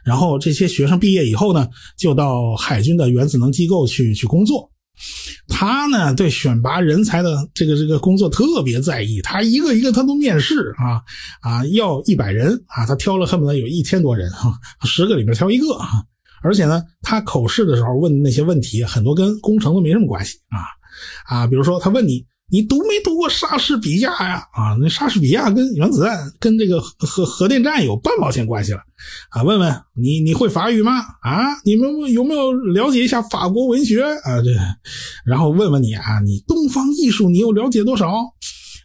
[0.04, 4.68] 然后这些学生毕业以后呢，就到海军的原子能机构去去工作。
[5.46, 11.00] 他呢，对选拔人才的这个这个工作特别在意，他一个一个他都面试啊
[11.40, 16.02] 啊，要一百人啊，他挑了恨不得有一千多人啊，十个里边挑一个啊。
[16.42, 20.58] 而且呢，他口试的时候问的那些问题，很多跟工程都没什么关系啊
[21.26, 22.26] 啊，比如说他问你。
[22.50, 24.42] 你读没读过莎士比亚呀？
[24.52, 28.80] 啊，那莎士比亚跟原子弹、跟这个核核电站有半毛钱关系了？
[29.28, 30.92] 啊，问问你，你会法语吗？
[31.20, 34.40] 啊，你们有没有了解一下法国文学啊？
[34.42, 34.50] 这，
[35.26, 38.14] 然后问问你啊，你东方艺术你又了解多少？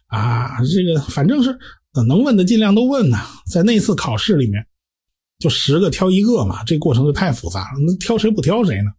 [0.08, 1.58] 啊，这个反正是
[2.08, 3.26] 能问的尽量都问呐。
[3.49, 4.62] 在那次考试里面，
[5.39, 8.91] 就十个挑一个嘛，这过程就太复杂了，那挑谁不挑谁呢？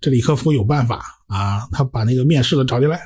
[0.00, 3.00] 这李克夫有办法啊，他把那个面试的找进来。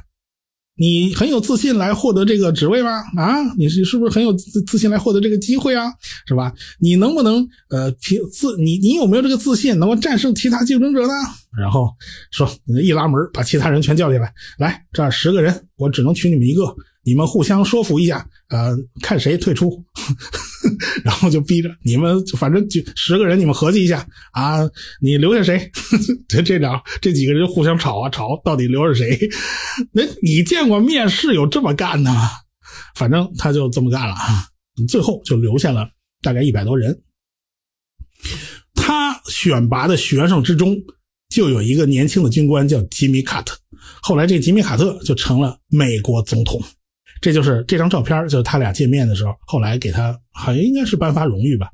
[0.80, 3.02] 你很有自信来获得这个职位吗？
[3.14, 5.92] 啊，你是是不是很有自自信来获得这个机会啊？
[6.26, 6.50] 是吧？
[6.78, 11.12] 你能不能呃凭自你你有没有这个自信能够战胜其他竞争者呢？
[11.58, 11.90] 然后
[12.30, 12.50] 说
[12.82, 16.74] 一拉门把其他人全叫进来，来这儿十个人，我只能娶你们一个。
[17.02, 19.82] 你们互相说服一下，呃，看谁退出，
[21.04, 24.58] 然后就逼着你们，反正就十个人，你们合计一下啊，
[25.00, 25.70] 你留下谁？
[26.28, 29.18] 这这俩这几个人互相吵啊吵，到底留着谁？
[29.92, 32.28] 那你见过面试有这么干的吗？
[32.96, 34.48] 反正他就这么干了啊，
[34.88, 35.88] 最后就留下了
[36.20, 37.02] 大概一百多人。
[38.74, 40.76] 他选拔的学生之中，
[41.28, 43.56] 就有一个年轻的军官叫吉米·卡特，
[44.02, 46.60] 后来这吉米·卡特就成了美国总统。
[47.20, 51.70] 这就是这张照片，就是他俩见面的时候，后来给他好像应该是颁发荣誉吧。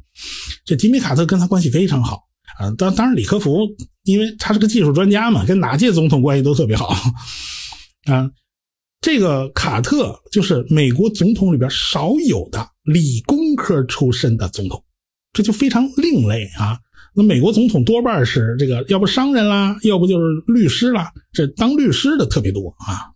[0.64, 2.22] 这吉米卡特跟他关系非常好
[2.58, 3.60] 啊，当当然李科福
[4.04, 6.88] 因为他是个技术专家嘛，跟哪届总统关系都特别好
[8.06, 8.30] 啊。
[9.00, 14.82] 这个卡特就是美国总统里边少有的理工科出身的总统，
[15.32, 16.76] 这就非常另类啊。
[17.14, 23.14] 那美国总统多半是这个，要不商人啦，要不就是律师啦，这当律师的特别多啊。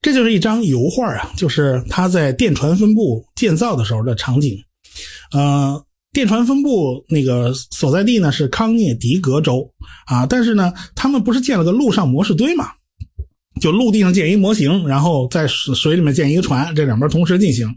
[0.00, 4.56] 这就是一张油画啊，就是他在电船分部建造的时候的场景。
[5.32, 9.68] 呃，电船分部那个所在地呢是康涅狄格州
[10.06, 12.66] 啊，但是呢，他们不是建了个陆上模式堆嘛？
[13.60, 17.68] 就陆地上建一模型，然后在水水里面建一个船，这两边同时进行。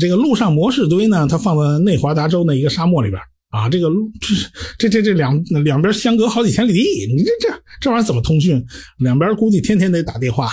[0.00, 3.88] 这个陆上模式堆呢，它放在内华达州的一个沙漠里边啊，这个
[4.20, 4.34] 这
[4.78, 6.80] 这这这两两边相隔好几千里地，
[7.14, 8.60] 你这这这玩意儿怎么通讯？
[8.98, 10.50] 两边估计天天得打电话。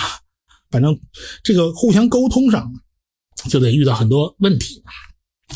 [0.69, 0.97] 反正
[1.43, 2.71] 这个互相沟通上
[3.49, 4.83] 就得遇到很多问题，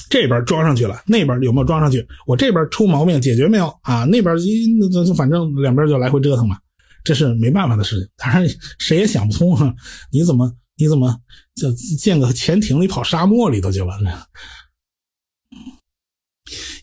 [0.09, 2.05] 这边装上去了，那边有没有装上去？
[2.25, 4.05] 我这边出毛病解决没有啊？
[4.05, 6.57] 那边一那反正两边就来回折腾嘛，
[7.03, 8.09] 这是没办法的事情。
[8.17, 8.47] 当然
[8.79, 9.73] 谁也想不通哈，
[10.11, 11.15] 你怎么你怎么
[11.55, 13.99] 就建个潜艇里跑沙漠里头去了？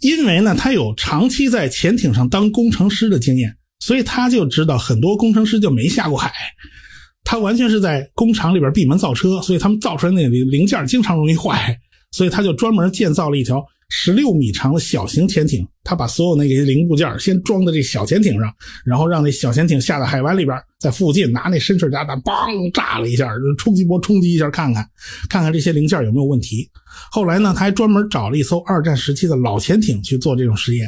[0.01, 6.33] 因为呢，他有长期在潜艇上当工程师的经验，所以他就知道很多工程师就没下过海。
[7.25, 11.79] 他完全是在工厂里边闭门造车，所以他们造出来那零零件经常容易坏，
[12.13, 15.67] 所以他就专门建造了一条十六米长的小型潜艇。
[15.83, 18.53] 他把所有那个零部件先装在这小潜艇上，
[18.85, 24.87] 然后让那小潜艇下到海湾里边，在附近拿那深水炸弹梆炸了一下，冲击波冲击一下，看看
[25.29, 26.69] 看看这些零件有没有问题。
[27.11, 30.87] 后来呢，他还专门找了一艘二战时期的老潜艇去做这种实验，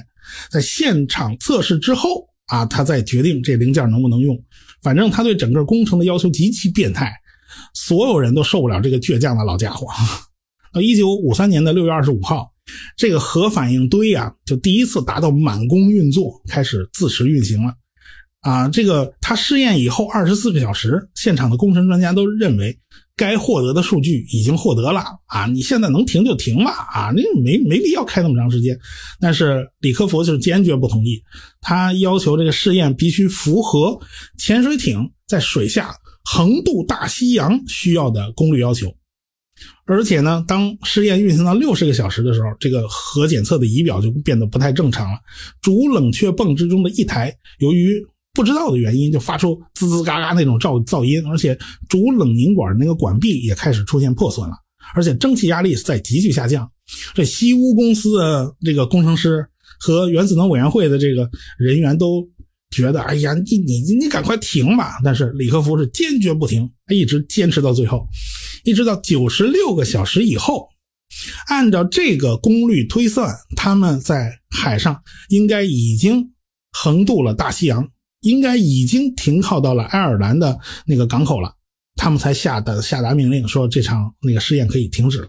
[0.51, 4.38] 在现场测试之后啊，他再决定这零件能不能用。
[4.83, 7.12] 反正他对整个工程的要求极其变态，
[7.73, 9.87] 所有人都受不了这个倔强的老家伙。
[10.73, 12.53] 到一九五三年的六月二十五号，
[12.97, 17.75] 这个核反应堆啊，就第一次达到满工运作，开始自持运行了。
[18.40, 22.79] 啊，这个他试验以后二十四个小时，现场的工程专家都认为。
[23.16, 25.46] 该获得的数据已经获得了啊！
[25.46, 27.12] 你现在能停就停吧啊！
[27.14, 28.79] 那没没必要开那么长时间。
[29.20, 31.22] 但是李克福就是坚决不同意，
[31.61, 34.01] 他要求这个试验必须符合
[34.38, 35.94] 潜水艇在水下
[36.25, 38.92] 横渡大西洋需要的功率要求。
[39.85, 45.19] 而且呢，当试验运行到六十个小时的时候，这个核检测的仪表就变得不太正常了。
[45.60, 48.02] 主冷却泵之中的一台由于
[48.35, 51.58] 不知道的原因，就发出滋滋嘎嘎那种噪噪音，而且
[51.88, 54.54] 主冷凝管那个管壁也开始出现破损了，
[54.94, 56.70] 而且蒸汽压力在急剧下降。
[57.14, 59.46] 这西屋公司的这个工程师
[59.78, 61.28] 和原子能委员会的这个
[61.58, 62.26] 人员都
[62.70, 64.94] 觉得，哎呀，你你你赶快停吧！
[65.04, 68.06] 但是李克夫是坚决不停，一直坚持到最后，
[68.64, 70.66] 一直到九十六个小时以后，
[71.48, 76.33] 按照这个功率推算，他们在海上应该已经
[76.72, 77.87] 横渡了大西洋，
[78.23, 81.54] 应该已经停靠到了爱尔兰的那个港口了。
[81.94, 85.29] 他们才下的下达命令说这场那个试验可以停止了。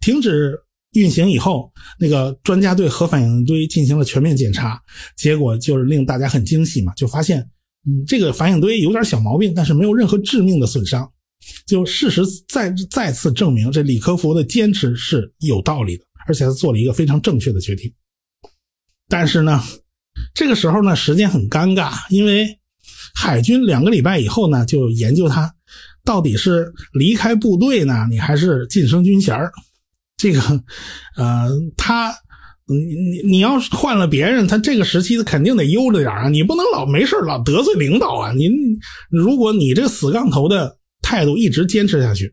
[0.00, 0.58] 停止
[0.92, 1.70] 运行以后，
[2.00, 4.80] 那个专家对核反应堆进行了全面检查，
[5.16, 7.40] 结果就是令大家很惊喜嘛，就发现，
[7.86, 11.08] 嗯，这个反应堆有点小毛病，但是没有任何致命的损伤。
[11.66, 17.92] 就事实再再次证明，这李科福的坚持是有道理的，而且他做了一个非常正确的决定。
[19.08, 19.62] 但是呢，
[20.34, 22.58] 这个时候呢，时间很尴尬，因为
[23.14, 25.52] 海军两个礼拜以后呢，就研究他
[26.04, 29.38] 到底是离开部队呢，你还是晋升军衔
[30.16, 30.40] 这个，
[31.16, 32.14] 呃，他，
[32.66, 38.32] 你你你要换了别人，他这个时期肯定得悠着点啊，你不能老没事老得罪领导啊。
[38.32, 38.50] 您
[39.10, 40.78] 如果你这死杠头的。
[41.04, 42.32] 态度一直坚持下去，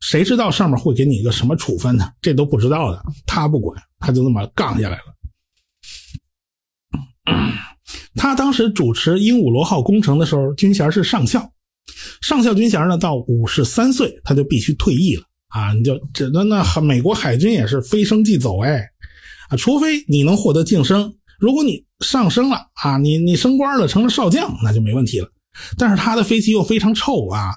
[0.00, 2.04] 谁知道上面会给你一个什么处分呢？
[2.20, 3.02] 这都不知道的。
[3.26, 5.04] 他不管，他就那么杠下来了。
[8.14, 11.50] 他当时主持鹦鹉螺号工程的时候，军衔是上校。
[12.20, 15.72] 上校军衔呢，到五十三岁他就必须退役了啊！
[15.72, 18.86] 你就这那那美国海军也是飞升即走哎
[19.48, 21.12] 啊，除非你能获得晋升。
[21.38, 25.28] 如果你上升了啊，你你升官了，成了少将，那就没问题了。
[25.76, 27.52] 但是他的飞机又非常臭啊，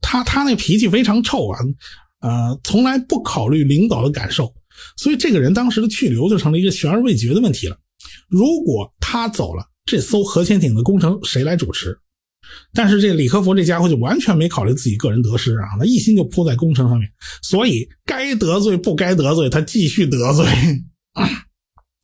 [0.00, 1.58] 他他那脾气非常臭啊，
[2.20, 4.52] 呃，从来不考虑领导的感受，
[4.96, 7.76] 所以这个人当时的去留就成了一个悬而未决的问题了。
[8.28, 11.96] 如果他走了，这艘核潜艇的工程谁来主持？
[12.72, 17.10] 但是这李克福这家伙就完全没考虑自己个人得失啊，他一心就扑在工程上面，
[17.42, 20.46] 所以该得罪不该得罪，他继续得罪。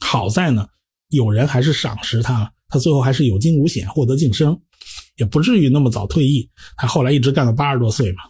[0.00, 0.66] 好在呢，
[1.10, 4.60] 有人还是赏识他，他最后还是有惊无险获得晋升。
[5.16, 8.22] 也不至于那么早退役，他后来一直干到八十多岁嘛。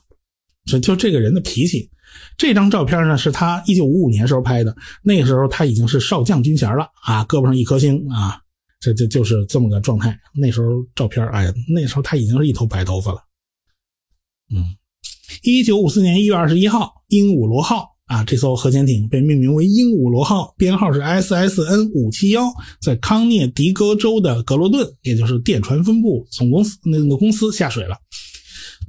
[0.66, 1.88] 就就这个人的脾气，
[2.42, 8.36] 这张照片呢是他一九五五年时候拍的，那个时候他已经是少将军衔了啊，胳膊上一颗星啊，
[8.80, 10.18] 这这就是这么个状态。
[10.34, 13.20] 那时候照片，哎呀，那时候他已经是一头白头发了。
[14.52, 14.64] 嗯，
[15.44, 17.86] 一九五四年一月二十一号，鹦鹉螺号。
[18.06, 27.96] 啊，这艘核潜艇被命名为鹦鹉螺号，编号是 SSN 五七幺，在康涅狄格州的格罗顿，也就是电传分部总公司那个公司下水了。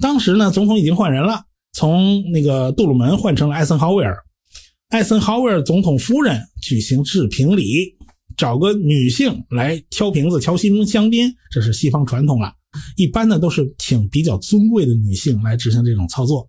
[0.00, 1.44] 当时呢，总统已经换人了，
[1.74, 4.16] 从那个杜鲁门换成了艾森豪威尔。
[4.90, 7.96] 艾森豪威尔总统夫人举行致评礼，
[8.36, 12.52] 找个女性来敲瓶子、敲新香槟，这是西方传统了。
[12.96, 16.46] 一般呢，都是请比较尊贵的女性来执行这种操作。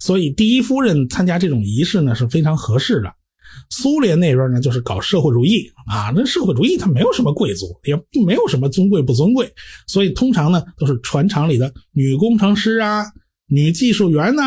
[0.00, 3.12] 所以，第一夫人参加这种仪式呢是非常合适的。
[3.70, 7.94] 苏联那边呢就是搞社会主义啊，那社会主义它没有什么贵族，也
[8.24, 9.50] 没有什么尊贵不尊贵，
[9.86, 13.04] 所以通常呢都是船厂里的女工程师啊、
[13.48, 14.42] 女技术员呢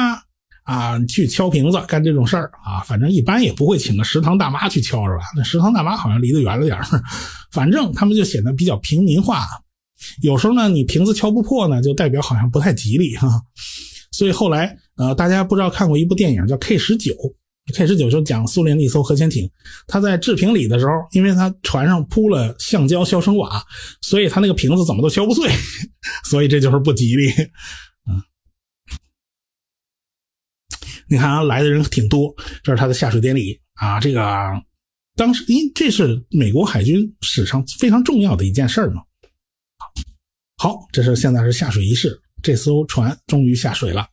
[0.63, 2.79] 啊去敲瓶子干这种事儿啊。
[2.85, 5.23] 反正一般也不会请个食堂大妈去敲是吧？
[5.35, 6.85] 那食堂大妈好像离得远了点儿
[7.51, 9.45] 反正他们就显得比较平民化。
[10.21, 13.27] 有时候呢，你瓶子敲不破呢，就代表好像不太吉利哈。
[14.11, 14.77] 所以后来。
[14.97, 17.11] 呃，大家不知道看过一部电影叫《K 十九》
[17.73, 19.49] ，K 十九就讲苏联的一艘核潜艇，
[19.87, 23.65] 它在制瓶里的时候，因为它船上铺了橡胶消声瓦，
[24.01, 25.49] 所以它那个瓶子怎么都敲不碎，
[26.29, 27.31] 所以这就是不吉利。
[28.05, 28.21] 嗯，
[31.11, 32.33] 你看啊，来的人挺多，
[32.63, 33.99] 这是他的下水典礼啊。
[33.99, 34.23] 这个
[35.17, 39.03] 当时，因这是美国海军史上非常重要的一件事嘛。
[40.55, 44.07] 好，这是现在是下水仪式，这艘船终于下水了。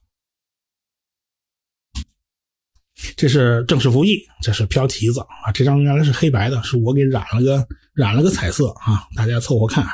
[3.17, 5.53] 这是正式服役，这是飘旗子啊！
[5.55, 9.07] 这张原来是黑白的，是我给染了个染了个彩色啊！
[9.15, 9.87] 大家凑合看。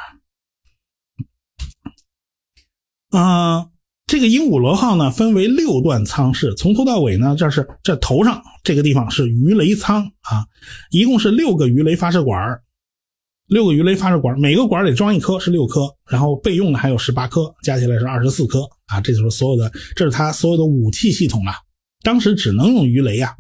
[3.11, 3.69] 啊，
[4.07, 10.45] 这个鹦鹉螺号呢，分为六段舱室，从头到尾呢，这是这头上这个地方是鱼雷舱啊，
[10.91, 12.39] 一共是六个鱼雷发射管，
[13.49, 19.01] 六个鱼雷发射管，每个管里装一颗，是六颗，然后备用的还有十八颗，加起来是二十四颗啊！
[19.01, 21.53] 这就是所有的，这是它所有的武器系统了。
[22.03, 23.35] 当时只能用鱼雷呀，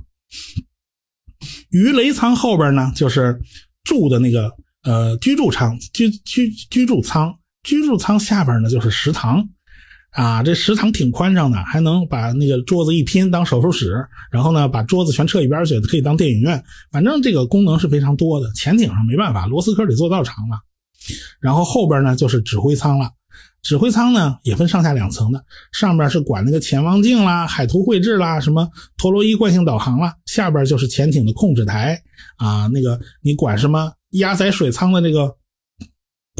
[1.71, 3.39] 鱼雷舱后边呢就是
[3.85, 4.51] 住的那个
[4.83, 9.47] 呃居住舱居居居住舱，居住舱下边呢就是食堂，
[10.15, 16.63] 啊，这食堂挺宽敞的，还能把那个桌子一拼当手术室，然后呢把桌子全撤一边去，可以当电影院，
[16.93, 18.49] 反正这个功能是非常多的。
[18.55, 20.59] 潜艇上没办法，螺丝壳得做道场嘛，
[21.41, 23.11] 然后后边呢就是指挥舱了。
[23.61, 25.43] 指挥舱呢也分上下两层的，
[25.73, 32.01] 上边是管那个潜望镜啦、海图绘制啦、什么陀螺仪惯性导航啦，下边就是潜艇的控制台
[32.37, 35.35] 啊，那个你管什么压载水舱的这个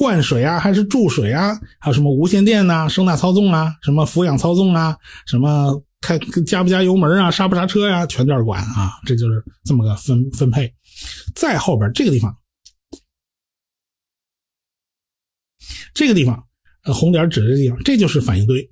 [0.05, 4.95] 灌水啊，还是注水啊，还有什么无线电呐、声呐操纵啊、什么俯仰操纵啊、
[5.25, 10.71] 什么开加不加油门啊，刹不刹车呀，全这儿管啊，这就是这么个分分配。
[11.35, 12.37] 再后边这个地方，
[15.95, 16.45] 这个地方，
[16.85, 18.71] 呃，红点指的地方，这就是反应堆。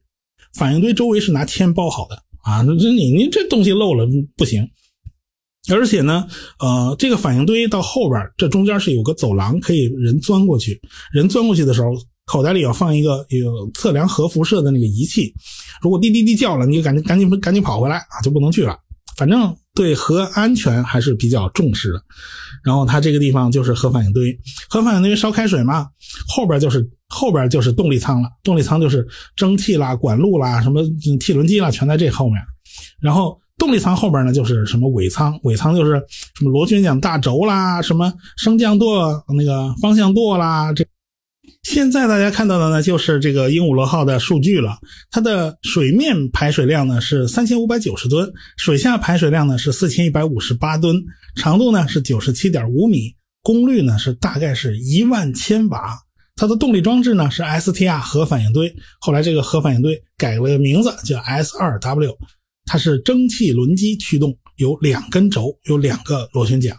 [0.52, 4.06] 反应堆周围是拿铅包好的啊，这你你这东西漏了
[4.36, 4.68] 不行。
[5.70, 6.26] 而且呢，
[6.58, 10.80] 呃，这个反应堆到后边，这中间是有个走廊，可以人钻过去。
[11.12, 11.90] 人钻过去的时候，
[12.26, 15.32] 口袋里要放一个有测量核辐射的那个仪器。
[15.80, 18.76] 如果滴滴滴叫了，你就赶紧赶紧赶紧跑回来啊，就不能去了。
[19.16, 22.02] 反正对核安全还是比较重视的。
[22.64, 24.36] 然后它这个地方就是核反应堆，
[24.68, 25.86] 核反应堆烧开水嘛，
[26.26, 28.28] 后边就是后边就是动力舱了。
[28.42, 29.06] 动力舱就是
[29.36, 30.82] 蒸汽啦、管路啦、什么
[31.20, 32.42] 替轮机啦，全在这后面。
[33.00, 33.40] 然后。
[33.62, 35.92] 动力舱后边呢，就是什么尾舱，尾舱就是
[36.34, 40.72] 什么螺旋桨大轴啦，什么升降舵那个方向舵啦。
[40.72, 40.84] 这
[41.62, 44.76] 现在大家看到的呢，就是这个鹦鹉螺号的数据了。
[45.12, 50.96] 它的水面排水量呢是三千五百九十吨，水下排水量呢是四千一百五十八吨，
[51.36, 55.96] 长度呢是九十七点五米，功率呢是大概是一万千瓦。
[56.34, 62.16] 它的动力装置呢是 STR 核反应堆，后来这个核反应堆改了个名字叫 S2W。
[62.64, 66.76] 它是蒸汽轮机驱动，有两根轴，有两个螺旋桨。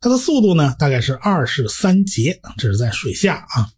[0.00, 3.68] 它的速度呢，大概是二十三节，这是在水下啊。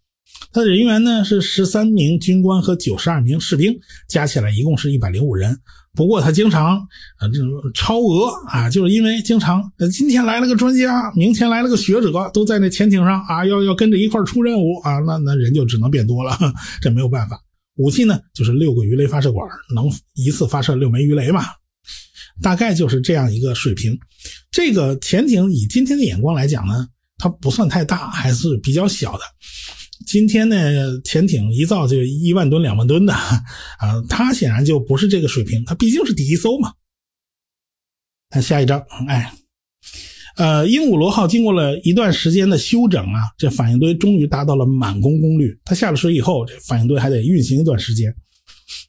[0.53, 3.75] 它的人员呢是十三名军官和九十二名士兵，
[4.09, 5.57] 加起来一共是一百零五人。
[5.95, 16.37] 不过它经常啊这种超额啊，就是因为经常今天来了个专家，明天来了个学者，都在那潜艇上啊，要要跟着一块出任务啊，那那人就只能变多了，
[16.83, 17.41] 这没有办法。
[17.77, 21.45] 武器呢，就是六个鱼雷发射管，能一次发射六枚鱼雷嘛？
[22.43, 23.99] 大概就是这样一个水平。
[24.51, 29.21] 这个潜艇以今天的眼光来讲呢，它不算太大，还是比较小的。
[30.07, 30.57] 今天呢，
[31.03, 33.41] 潜艇一造就一万吨、两万吨的啊，
[34.09, 35.65] 它显然就不是这个水平。
[35.65, 36.73] 它毕竟是第一艘嘛。
[38.31, 39.33] 看下一张，哎。
[40.37, 45.59] 呃，鹦鹉螺号经过了一段时间的修整啊，这反应堆终于达到了满功功率。
[45.65, 48.15] 它下了水以后，这反应堆还得运行一段时间。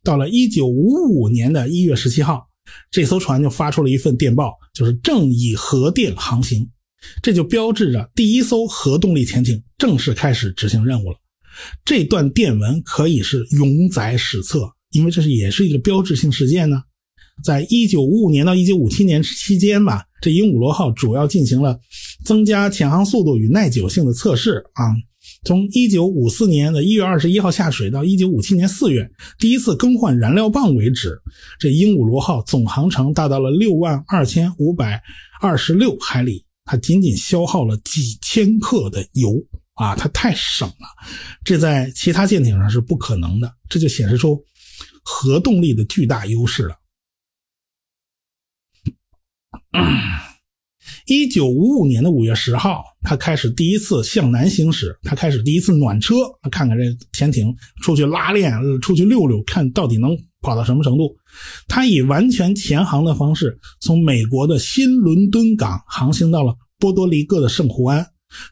[0.03, 2.45] 到了一九五五年的一月十七号，
[2.91, 6.67] 这艘船就发出了一份电报，就是正以核电航行，
[7.21, 11.17] 这就标志着第一艘核动力潜艇正式开始执行任务了。
[11.85, 16.81] 这段电文可以是永载史册，因为这是也是一个标志性事件呢。
[17.43, 21.79] 在一九五五年到一九五七年期间吧，这鹦鹉螺号主要进行了
[22.25, 24.83] 增加潜航速度与耐久性的测试啊。
[25.43, 31.19] 从一九五四年的一月二十一号下水到一九五七年四月第一次更换燃料棒为止，
[31.59, 35.01] 这鹦鹉螺号总航程达到了六万二千五百
[35.39, 39.35] 二十六海里，它仅仅消耗了几千克的油
[39.75, 40.87] 啊，它太省了，
[41.43, 44.41] 这在其他舰艇上是不可能的，这就显示出
[45.03, 46.75] 核动力的巨大优势了。
[51.07, 56.15] 一九五五年的五月十号，他开始第一次向南行驶，他开始第一次暖车，
[56.51, 56.83] 看看这
[57.13, 61.15] 潜艇出去拉练，出去溜溜，看到底能跑到什么程度。
[61.67, 68.05] 他以完全潜航的方式，从美国的新伦敦港航行到了波多黎各的圣胡安，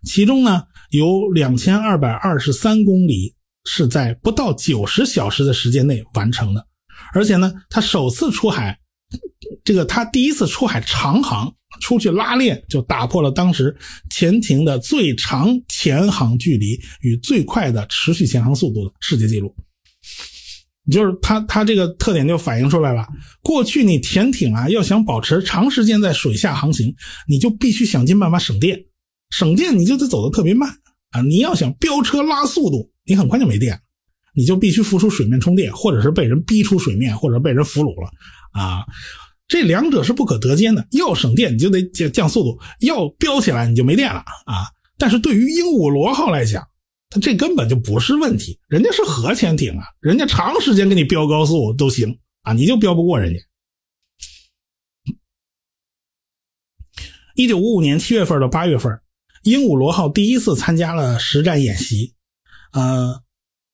[0.06, 3.36] 其中呢有两千二百二十三公里
[3.66, 6.66] 是在不到九十小时的时间内完成的，
[7.14, 8.80] 而且呢，他首次出海。
[9.64, 13.76] 这个他第一次出海长航出去拉练，就打破了当时
[14.10, 19.56] 潜艇的最长潜航距离与最快的持续潜航速度的世界纪录。
[20.92, 23.08] 就是他他这个特点就反映出来了。
[23.42, 26.94] 过去你潜艇啊，要想保持长时间在水下航行，
[27.28, 28.80] 你就必须想尽办法省电，
[29.32, 30.70] 省电你就得走得特别慢
[31.10, 31.22] 啊。
[31.24, 33.82] 你要想飙车拉速度，你很快就没电，
[34.36, 38.12] 你就必须浮出水面充电，或者是被人逼出水面，或者被人俘虏了
[38.60, 38.86] 啊。
[39.48, 44.66] 这两者是不可得兼的，要省电你就得降降速度，要飙起来你就没电了啊！
[44.98, 46.68] 但是对于鹦鹉螺号来讲，
[47.12, 53.40] 它这根本就不是问题，人家是核潜艇啊，人家长时间给你飙高速都行啊，你就飙不过人家。
[57.36, 59.00] 一九五五年七月份到八月份，
[59.44, 62.16] 鹦鹉螺号第一次参加了实战演习，
[62.72, 63.22] 呃，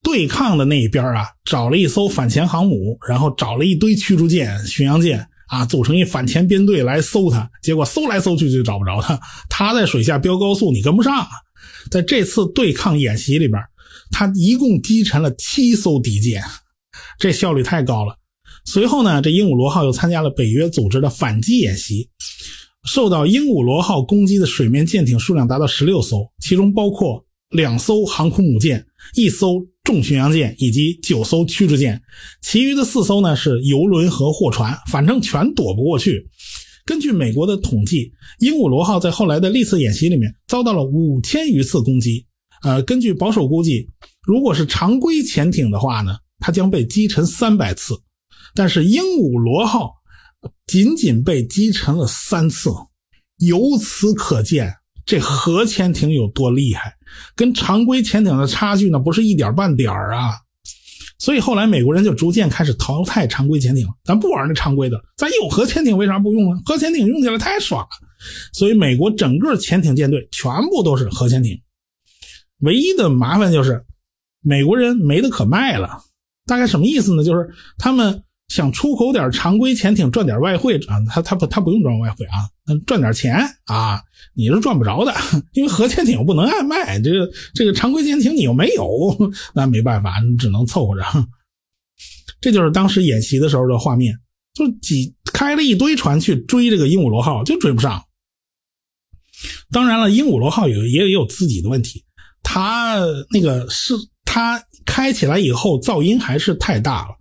[0.03, 5.27] 对抗的那一边啊，找了一艘反潜航母，然后找了一堆驱逐舰、巡洋舰。
[5.47, 9.19] 啊，组成一反潜编队来搜他，结果搜来搜去就找不着他。
[9.49, 11.27] 他在水下飙高速，你跟不上。
[11.91, 13.61] 在这次对抗演习里边，
[14.11, 16.41] 他一共击沉了七艘敌舰，
[17.19, 18.15] 这效率太高了。
[18.63, 22.07] 随后呢，这鹦鹉螺号又参加了北约组织的反击演习，
[22.85, 27.21] 受到鹦鹉螺号攻击的水面舰艇数量达到十六艘，其中包括
[27.51, 28.85] 两艘航空母舰、
[29.15, 32.01] 一艘重巡洋舰以及九艘驱逐舰，
[32.41, 36.27] 其余的四艘呢是游轮和货船，反正全躲不过去。
[36.85, 42.25] 根据美国的统计，鹦鹉螺号在后来的历次演习里面遭到了五千余次攻击。
[42.63, 43.87] 呃，根据保守估计，
[44.25, 47.93] 如果是常规潜艇的话呢，它将被击沉三百次。
[48.53, 49.91] 但是鹦鹉螺号
[50.67, 52.69] 仅仅被击沉了三次，
[53.37, 54.73] 由此可见
[55.05, 56.93] 这核潜艇有多厉害，
[57.35, 60.33] 跟常规潜艇的差距呢不是一点半点儿啊。
[61.17, 66.59] 所以后来美国人就逐渐开始淘汰常规潜艇，咱不玩那常规的，咱有核潜艇为啥不用啊？
[66.65, 67.89] 核潜艇用起来太爽了。
[68.53, 71.61] 所以美国整个潜艇舰队全部都是核潜艇，
[72.59, 73.83] 唯一的麻烦就是
[74.41, 76.01] 美国人没得可卖了。
[76.45, 77.23] 大概什么意思呢？
[77.23, 78.23] 就是他们。
[78.51, 80.99] 想出口点常规潜艇赚点外汇啊？
[81.09, 82.43] 他他不他不用赚外汇啊，
[82.85, 83.33] 赚点钱
[83.63, 85.13] 啊，你是赚不着的，
[85.53, 88.85] 因为核潜艇不能爱卖，这个这个常规潜艇你又没有，
[89.55, 91.01] 那没办法，你只能凑合着。
[92.41, 94.13] 这就是当时演习的时候的画面，
[94.53, 98.03] 就几开了一堆船去追这个鹦鹉螺号，就追不上。
[99.71, 102.03] 当然了，鹦鹉螺号有也也有自己的问题，
[102.43, 102.99] 它
[103.29, 103.93] 那个是
[104.31, 104.63] 它。
[104.83, 107.15] 开起来以后噪音还是太大了，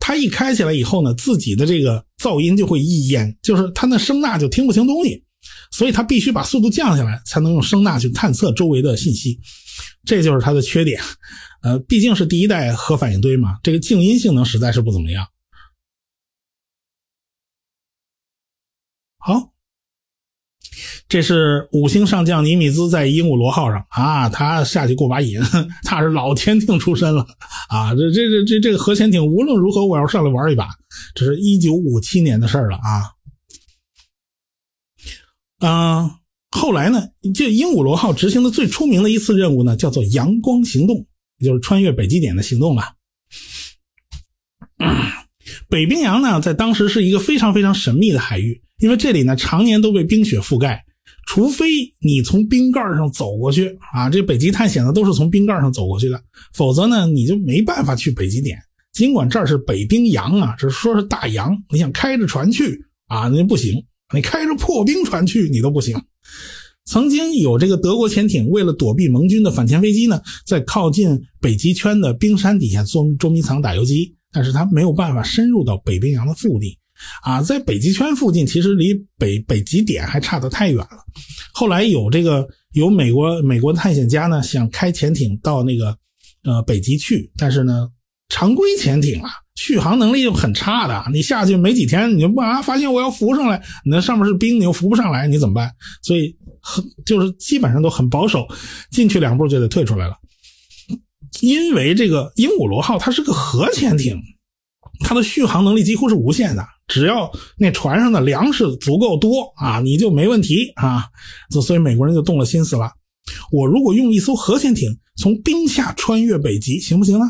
[0.00, 5.22] 它一开起来以后呢，自己的这个噪音就会一淹，就是它那声呐就听不清东西，
[5.70, 9.38] 所以它必须把速度降下来，才能用声呐去探测周围的信息，
[10.04, 11.00] 这就是它的缺点。
[11.62, 15.28] 呃，毕竟是第一代核反应堆嘛，这个静音性能实在是不怎么样。
[19.18, 19.51] 好。
[21.12, 25.38] 这是五星上将尼米兹在鹦鹉螺号上啊，他下去过把瘾，
[25.84, 27.26] 他是老潜艇出身了
[27.68, 27.94] 啊。
[27.94, 30.70] 这这这这这个核潜艇无论如何我要上来玩一把，
[31.14, 33.12] 这是一九五七年的事了啊。
[35.60, 36.10] 嗯，
[36.50, 40.96] 后来呢，这鹦鹉螺号执行的最出名的一次任务呢，叫做阳光行动，
[41.40, 42.84] 也就是穿越北极点的行动了。
[45.68, 50.82] 北冰洋呢，在当时是一个非常非常神秘的海域，因为这里呢常年都被冰雪覆盖。
[51.26, 51.66] 除非
[52.00, 58.58] 你从冰盖上走过去啊，这北极探险呢都是从冰盖上走过去的，否则呢你就没办法去北极点。
[58.92, 63.82] 尽管这儿是北冰洋啊，只说是大洋，你想开着船去啊，那不行。
[64.14, 65.98] 你开着破冰船去，你都不行。
[66.84, 76.76] 曾经有这个德国潜艇为了躲避盟军的反潜飞机呢，在靠近北极圈的冰山底下捉捉迷藏打游击，但是他没有办法深入到北冰洋的腹地。
[77.22, 81.04] 啊，在北极圈附近，其实离北北极点还差得太远了。
[81.52, 85.96] 后来有这个有美国美国探险家呢，想开潜艇到那个
[86.44, 87.88] 呃北极去，但是呢，
[88.28, 91.04] 常规潜艇啊，续航能力就很差的。
[91.12, 95.70] 你下去没几天，你就啊发现我要浮上来，那上面是冰，你又浮不上来，你怎么办？
[96.02, 98.46] 所以很就是基本上都很保守，
[98.90, 100.16] 进去两步就得退出来了。
[101.40, 104.16] 因为这个鹦鹉螺号它是个核潜艇，
[105.00, 106.64] 它的续航能力几乎是无限的。
[106.92, 111.06] 只要那船上的粮食足够多啊，你就没问题啊。
[111.48, 112.92] 所所以美国人就动了心思了。
[113.50, 117.24] 我如果用一艘核潜艇从冰下穿越北极，行不行呢？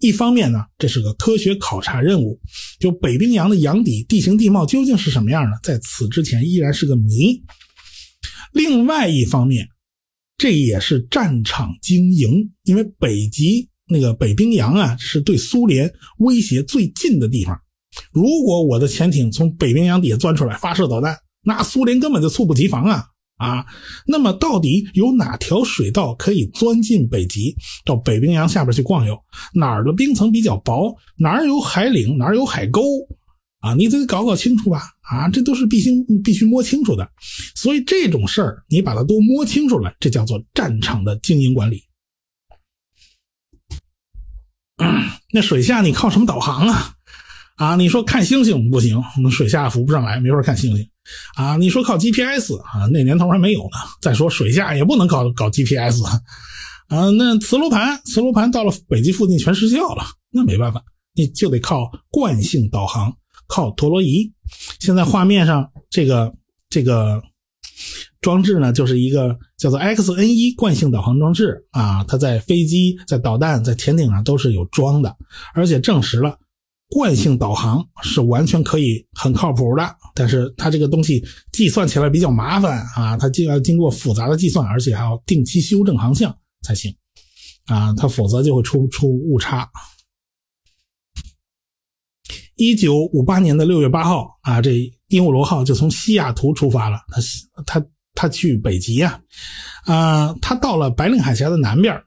[0.00, 2.40] 一方面呢，这是个科学考察任务，
[2.80, 7.40] 就北冰洋的洋底地形地貌究竟是什么样的，在此之前依然是个谜。
[8.52, 9.68] 另外一方面，
[10.36, 17.56] 这也是战场经营，因为北极那个北冰洋啊，是对苏联威胁最近的地方。
[18.12, 23.04] 如果我的潜艇从北冰洋底下钻出来发射导弹，那苏联根本就猝不及防啊
[23.36, 23.66] 啊！
[24.06, 29.16] 那么到底有哪条水道可以钻进北极，到北冰洋下边去逛悠？
[29.52, 30.96] 哪儿的冰层比较薄？
[31.16, 32.16] 哪儿有海岭？
[32.16, 32.82] 哪儿有海沟？
[33.60, 34.82] 啊，你得搞搞清楚吧！
[35.02, 35.90] 啊，这都是必须
[36.24, 37.08] 必须摸清楚的。
[37.54, 41.82] 所以这种事儿，你把它都摸清楚了，这叫做战场的经营管理。
[45.32, 46.95] 那水下你靠什么导航啊？
[47.56, 50.88] 啊，你说看星星不行，水下浮不上来，没法看星星。
[51.36, 53.78] 啊，你说靠 GPS 啊，那年头还没有呢。
[54.00, 56.20] 再说水下也不能搞搞 GPS 啊。
[57.10, 60.82] 那磁罗盘，磁罗盘到了北极附近全失效了，那没办法，
[61.14, 63.12] 你就得靠惯性导航，
[63.46, 64.30] 靠陀螺仪。
[64.78, 66.32] 现在画面上这个
[66.68, 67.22] 这个
[68.20, 75.16] 装置呢，就是一个叫做 XN 一惯性导航装置啊，它在飞机、在导弹、在潜艇上都是有装的，
[75.54, 76.36] 而且证实了。
[76.88, 81.22] 惯性导航是完全可以很靠谱的，但是它这个东西
[81.52, 86.32] 计算起来比较麻烦啊，它就要经过复杂的计算，而且还要定期修正航向
[86.62, 86.94] 才行
[87.66, 89.68] 啊，它否则就会出出误差。
[92.54, 94.72] 一九五八年的六月八号啊，这
[95.08, 97.20] 鹦鹉螺号就从西雅图出发了，它
[97.64, 99.20] 它它去北极呀，
[99.84, 102.00] 啊，他到了白令海峡的南边。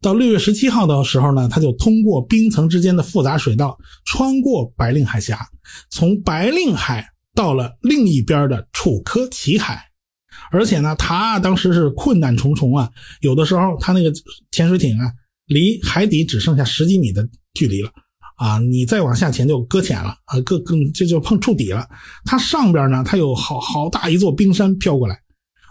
[0.00, 5.48] 到六月十七号的时候呢，他就通过冰层之间的复杂水道，穿过白令海峡，
[5.90, 9.82] 从白令海到了另一边的楚科奇海。
[10.52, 12.88] 而且呢，他当时是困难重重啊，
[13.20, 14.12] 有的时候他那个
[14.52, 15.10] 潜水艇啊，
[15.46, 17.90] 离海底只剩下十几米的距离了
[18.36, 21.88] 啊，你再往下潜就搁浅了啊，搁更这就碰触底了。
[22.24, 25.18] 它上边呢，它有好好大一座冰山飘过来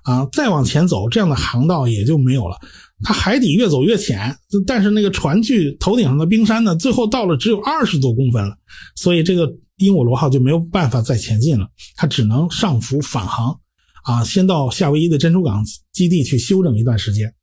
[0.04, 2.58] 啊，再往前走，这样的航道也就没有了。
[3.04, 4.36] 它海底越走越浅，
[4.66, 8.56] 但是那个船距头顶上的冰山呢，最后到了只有二十多公分了，
[8.96, 13.60] 所以这个鹦鹉螺号就没有办法再前进了，它只能上浮返航。
[14.04, 17.34] 啊，先到夏威夷的珍珠港基地去休整一段时间。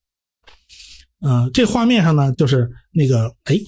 [1.20, 3.58] 呃，这画面上呢，就是那个，哎，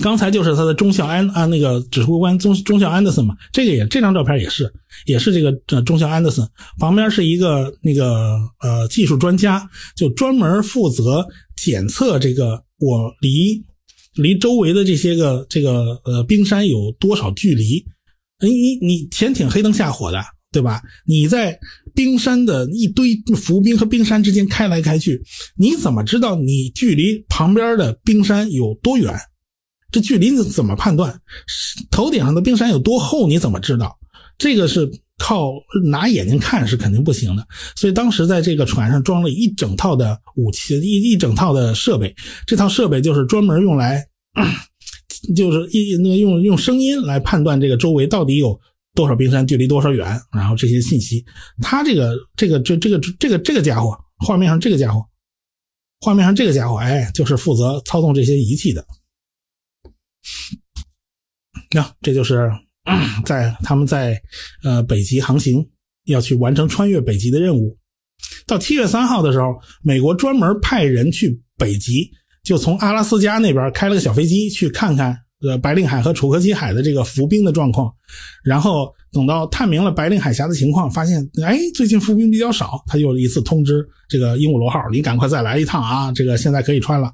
[0.00, 3.36] 刚才就是他的中校安啊，那个指挥官中中校安德森嘛。
[3.52, 4.72] 这个也这张照片也是，
[5.06, 6.44] 也是这个呃中校安德森
[6.78, 11.24] 旁边是一个那个呃技术专家，就专门负责
[11.56, 13.62] 检测这个我离
[14.14, 17.84] 离周围的这些个这个呃冰山有多少距离。
[18.40, 20.20] 你你潜艇黑灯瞎火的，
[20.50, 20.82] 对吧？
[21.06, 21.56] 你在
[21.94, 25.22] 冰山的一堆浮冰和冰山之间开来开去，
[25.56, 29.14] 你怎么知道你距离旁边的冰山有多远？
[29.94, 31.16] 这距离怎么判断？
[31.88, 33.28] 头顶上的冰山有多厚？
[33.28, 33.96] 你怎么知道？
[34.36, 35.52] 这个是靠
[35.84, 37.46] 拿眼睛看是肯定不行的。
[37.76, 42.12] 所以当时在这个船上装了一整套的武器，一一整套的设备。
[42.44, 44.04] 这套设备就是专门用来。
[45.36, 48.60] 就是一那个用用声音来判断这个周围到底有
[48.94, 51.24] 多少冰山，距离多少远，然后这些信息，
[51.62, 55.00] 他这个这个这这个这个这个家伙，画面上这个家伙，
[56.00, 58.84] 画面上这个家伙，哎，就是负责操纵这些仪器的。
[61.72, 62.50] 那这就是
[63.24, 64.20] 在他们在
[64.62, 65.66] 呃北极航行，
[66.04, 67.76] 要去完成穿越北极的任务。
[68.46, 72.10] 到七月三号的时候，美国专门派人去北极。
[72.44, 75.18] 就从阿拉斯加那边开了个小飞机去看看，
[75.48, 77.90] 呃，白令海和楚科奇海的这个浮冰的状况，
[78.44, 87.08] 然后等到探明了白令海峡的情况，发现，哎，最近浮冰比较少，他又一次通知这个鹦鹉螺号，你赶快再来一趟啊，这个现在可以穿了，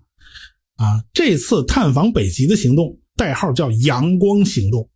[0.75, 4.89] 啊，这次探访北极的行动代号叫阳光行动，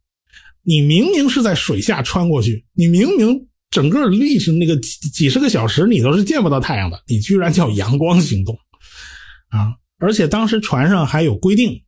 [0.62, 8.57] 你明明是在水下穿过去，你明明整个历史那个几几十个小时你都是见不到太阳的，你居然叫阳光行动，
[9.51, 9.75] 啊。
[9.99, 11.79] 而且当时船上还有规定，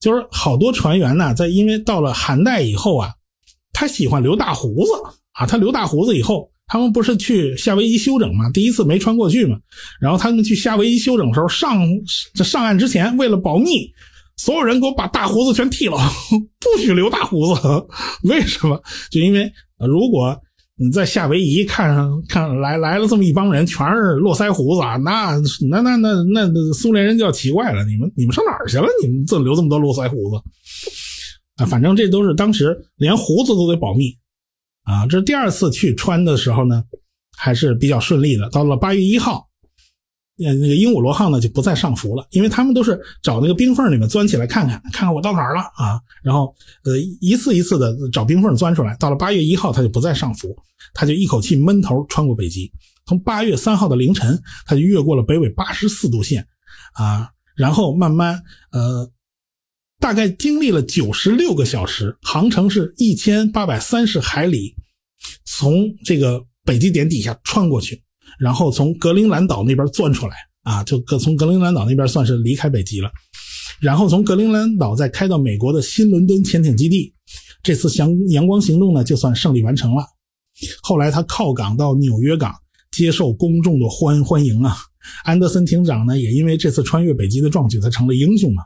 [0.00, 3.10] 就是好多船员呢，在因为到了寒带以后啊，
[3.72, 4.90] 他喜欢留大胡子
[5.32, 5.46] 啊。
[5.46, 8.50] 他留大胡子以后，他们不是去夏威夷休整吗？
[8.50, 9.58] 第一次没穿过去嘛。
[10.00, 11.86] 然后他们去夏威夷休整的时候，上
[12.34, 13.92] 这上岸之前，为了保密，
[14.36, 15.96] 所有人给我把大胡子全剃了，
[16.60, 17.60] 不许留大胡子。
[18.28, 18.80] 为什么？
[19.10, 20.36] 就因为如果。
[20.76, 25.36] 你在夏威夷看上看来来了这么一帮人，全是络腮胡子啊，那
[25.70, 28.88] 那那那那苏联人就要奇怪了，你们你们上哪儿去了？
[29.00, 30.42] 你们这留这么多络腮胡子
[31.58, 31.64] 啊？
[31.64, 34.12] 反正这都是当时连胡子都得保密
[34.82, 35.06] 啊。
[35.06, 36.82] 这第二次去穿的时候呢，
[37.36, 38.50] 还是比较顺利的。
[38.50, 39.46] 到了八月一号。
[40.38, 46.00] 呃，那个鹦鹉螺号呢就不再上浮了，因为他们都是找那个冰缝里面钻起来看看，看看我到哪儿了啊。
[46.24, 46.52] 然后，
[46.84, 48.96] 呃，一次一次的找冰缝钻出来。
[48.96, 50.56] 到了八月一号，他就不再上浮，
[50.92, 52.68] 他就一口气闷头穿过北极。
[53.06, 56.44] 从八月三号的凌晨，他就越过了北纬八十四度线，
[56.94, 59.08] 啊，然后慢慢，呃，
[60.00, 64.74] 大概经历了九十六个小时，航程是一千八百三十海里，
[65.44, 68.02] 从这个北极点底下穿过去。
[68.38, 73.10] 然后从格陵兰岛那边钻出来啊，就格从格陵兰岛那边算是离开北极了。
[73.80, 77.12] 然后从格陵兰岛再开到美国的新伦敦潜艇基地，
[77.62, 80.04] 这次阳阳光行动呢就算胜利完成了。
[80.82, 82.54] 后来他靠港到纽约港，
[82.92, 84.76] 接受公众的欢欢迎啊。
[85.24, 88.62] 安德森艇长呢也因为这次穿越北极的壮举，他成了英雄嘛。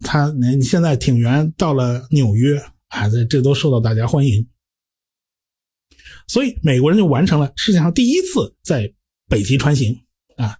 [0.00, 2.58] 他你现在艇员到了纽约
[2.88, 4.46] 啊，这这都受到大家欢迎。
[6.26, 8.92] 所以美国人就完成了世界上第一次在
[9.28, 9.92] 北极穿行
[10.36, 10.56] 啊！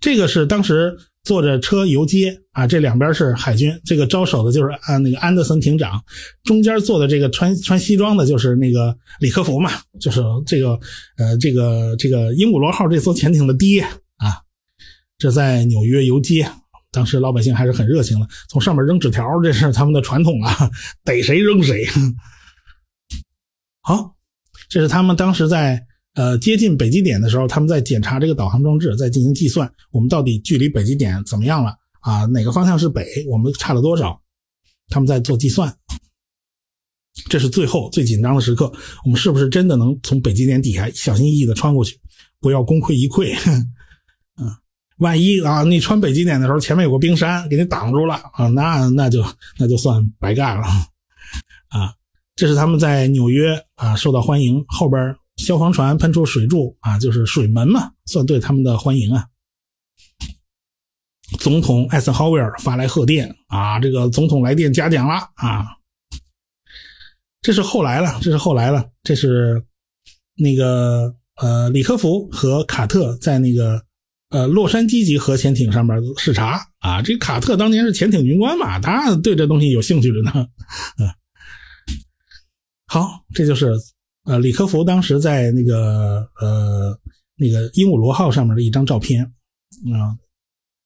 [0.00, 6.02] 这个是当时坐着车游街啊，这两边是海军，这个招手的就是啊那个安德森艇长，
[6.44, 10.78] 中间坐的这个穿穿西装的就是那个李克福嘛，就是这个
[11.16, 13.82] 呃这个这个鹦鹉螺号这艘潜艇的爹
[14.16, 14.40] 啊，
[15.18, 16.50] 这在纽约游街，
[16.90, 20.70] 当时老百姓还是很热情的，从上面扔纸条，这是他们的传统啊，
[21.04, 21.86] 逮谁扔谁。
[23.82, 24.16] 好。
[24.70, 32.24] 这是他们当时在呃接近北极点的时候，他们在检查这个导航装置，在进行计算，我们到底距离北极点怎么样了啊？
[32.26, 33.04] 哪个方向是北？
[33.28, 34.18] 我们差了多少？
[34.88, 35.76] 他们在做计算。
[37.28, 38.72] 这是最后最紧张的时刻，
[39.04, 41.98] 我们是不是真的能从北极点底下小心翼翼的穿过去，
[42.40, 43.36] 不要功亏一篑？
[44.36, 44.56] 嗯，
[44.98, 49.24] 万一啊，你穿北极点的时候前面有个冰山给你挡住了啊，那那就
[49.58, 50.64] 那就算白干了
[51.68, 51.92] 啊。
[52.40, 59.26] 这是他们在纽约啊受到欢迎，后边消防船喷出水柱啊，就是水门嘛，算对他们的欢迎啊。
[61.38, 65.66] 总统艾森豪威尔发来贺电啊，这个总统来电嘉奖了啊。
[67.42, 69.62] 这是后来了，这是后来了，这是
[70.34, 73.84] 那个呃，李克福和卡特在那个
[74.30, 77.02] 呃洛杉矶级核潜艇上面视察啊。
[77.02, 80.46] 这卡特当年是潜艇军官嘛，他对这东西有兴趣着呢。
[80.98, 81.06] 嗯，
[82.92, 83.72] 好，这就是
[84.24, 86.98] 呃李科福当时在那个呃
[87.36, 89.22] 那个鹦鹉螺号上面的一张照片
[89.94, 90.18] 啊。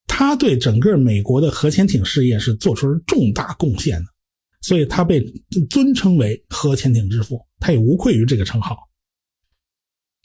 [0.06, 4.06] 他对整个美国的核潜艇事业是做出了重大贡献的，
[4.60, 5.18] 所以他被
[5.70, 8.76] 尊称为核潜艇之父，他也无愧于这个称号。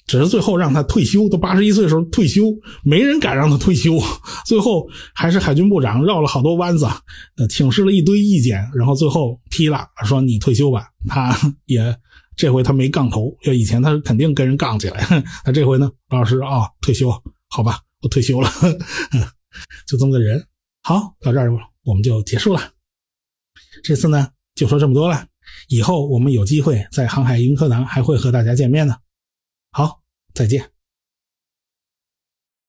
[0.10, 2.45] 只是最后让他退休，都八十一岁的时候退休，
[2.84, 3.95] 没人敢让他退休。
[4.43, 6.88] 最后还是海军部长绕了好多弯子，
[7.38, 10.88] 呃，请示了一堆意见，然后最后批了，说你退休吧。
[11.07, 11.38] 他
[11.68, 11.95] 也
[12.36, 15.05] 这回他没杠头，要以前他肯定跟人杠起来。
[15.45, 17.12] 那这回呢，老师啊，退休，
[17.47, 18.49] 好吧，我退休了。
[19.88, 20.43] 就这么个人，
[20.82, 21.51] 好，到这儿
[21.84, 22.60] 我们就结束了。
[23.84, 25.24] 这次呢，就说这么多了。
[25.68, 28.95] 以后我们有机会在航海英课堂还会和大家见面呢。
[29.72, 30.01] 好，
[30.34, 30.78] 再见。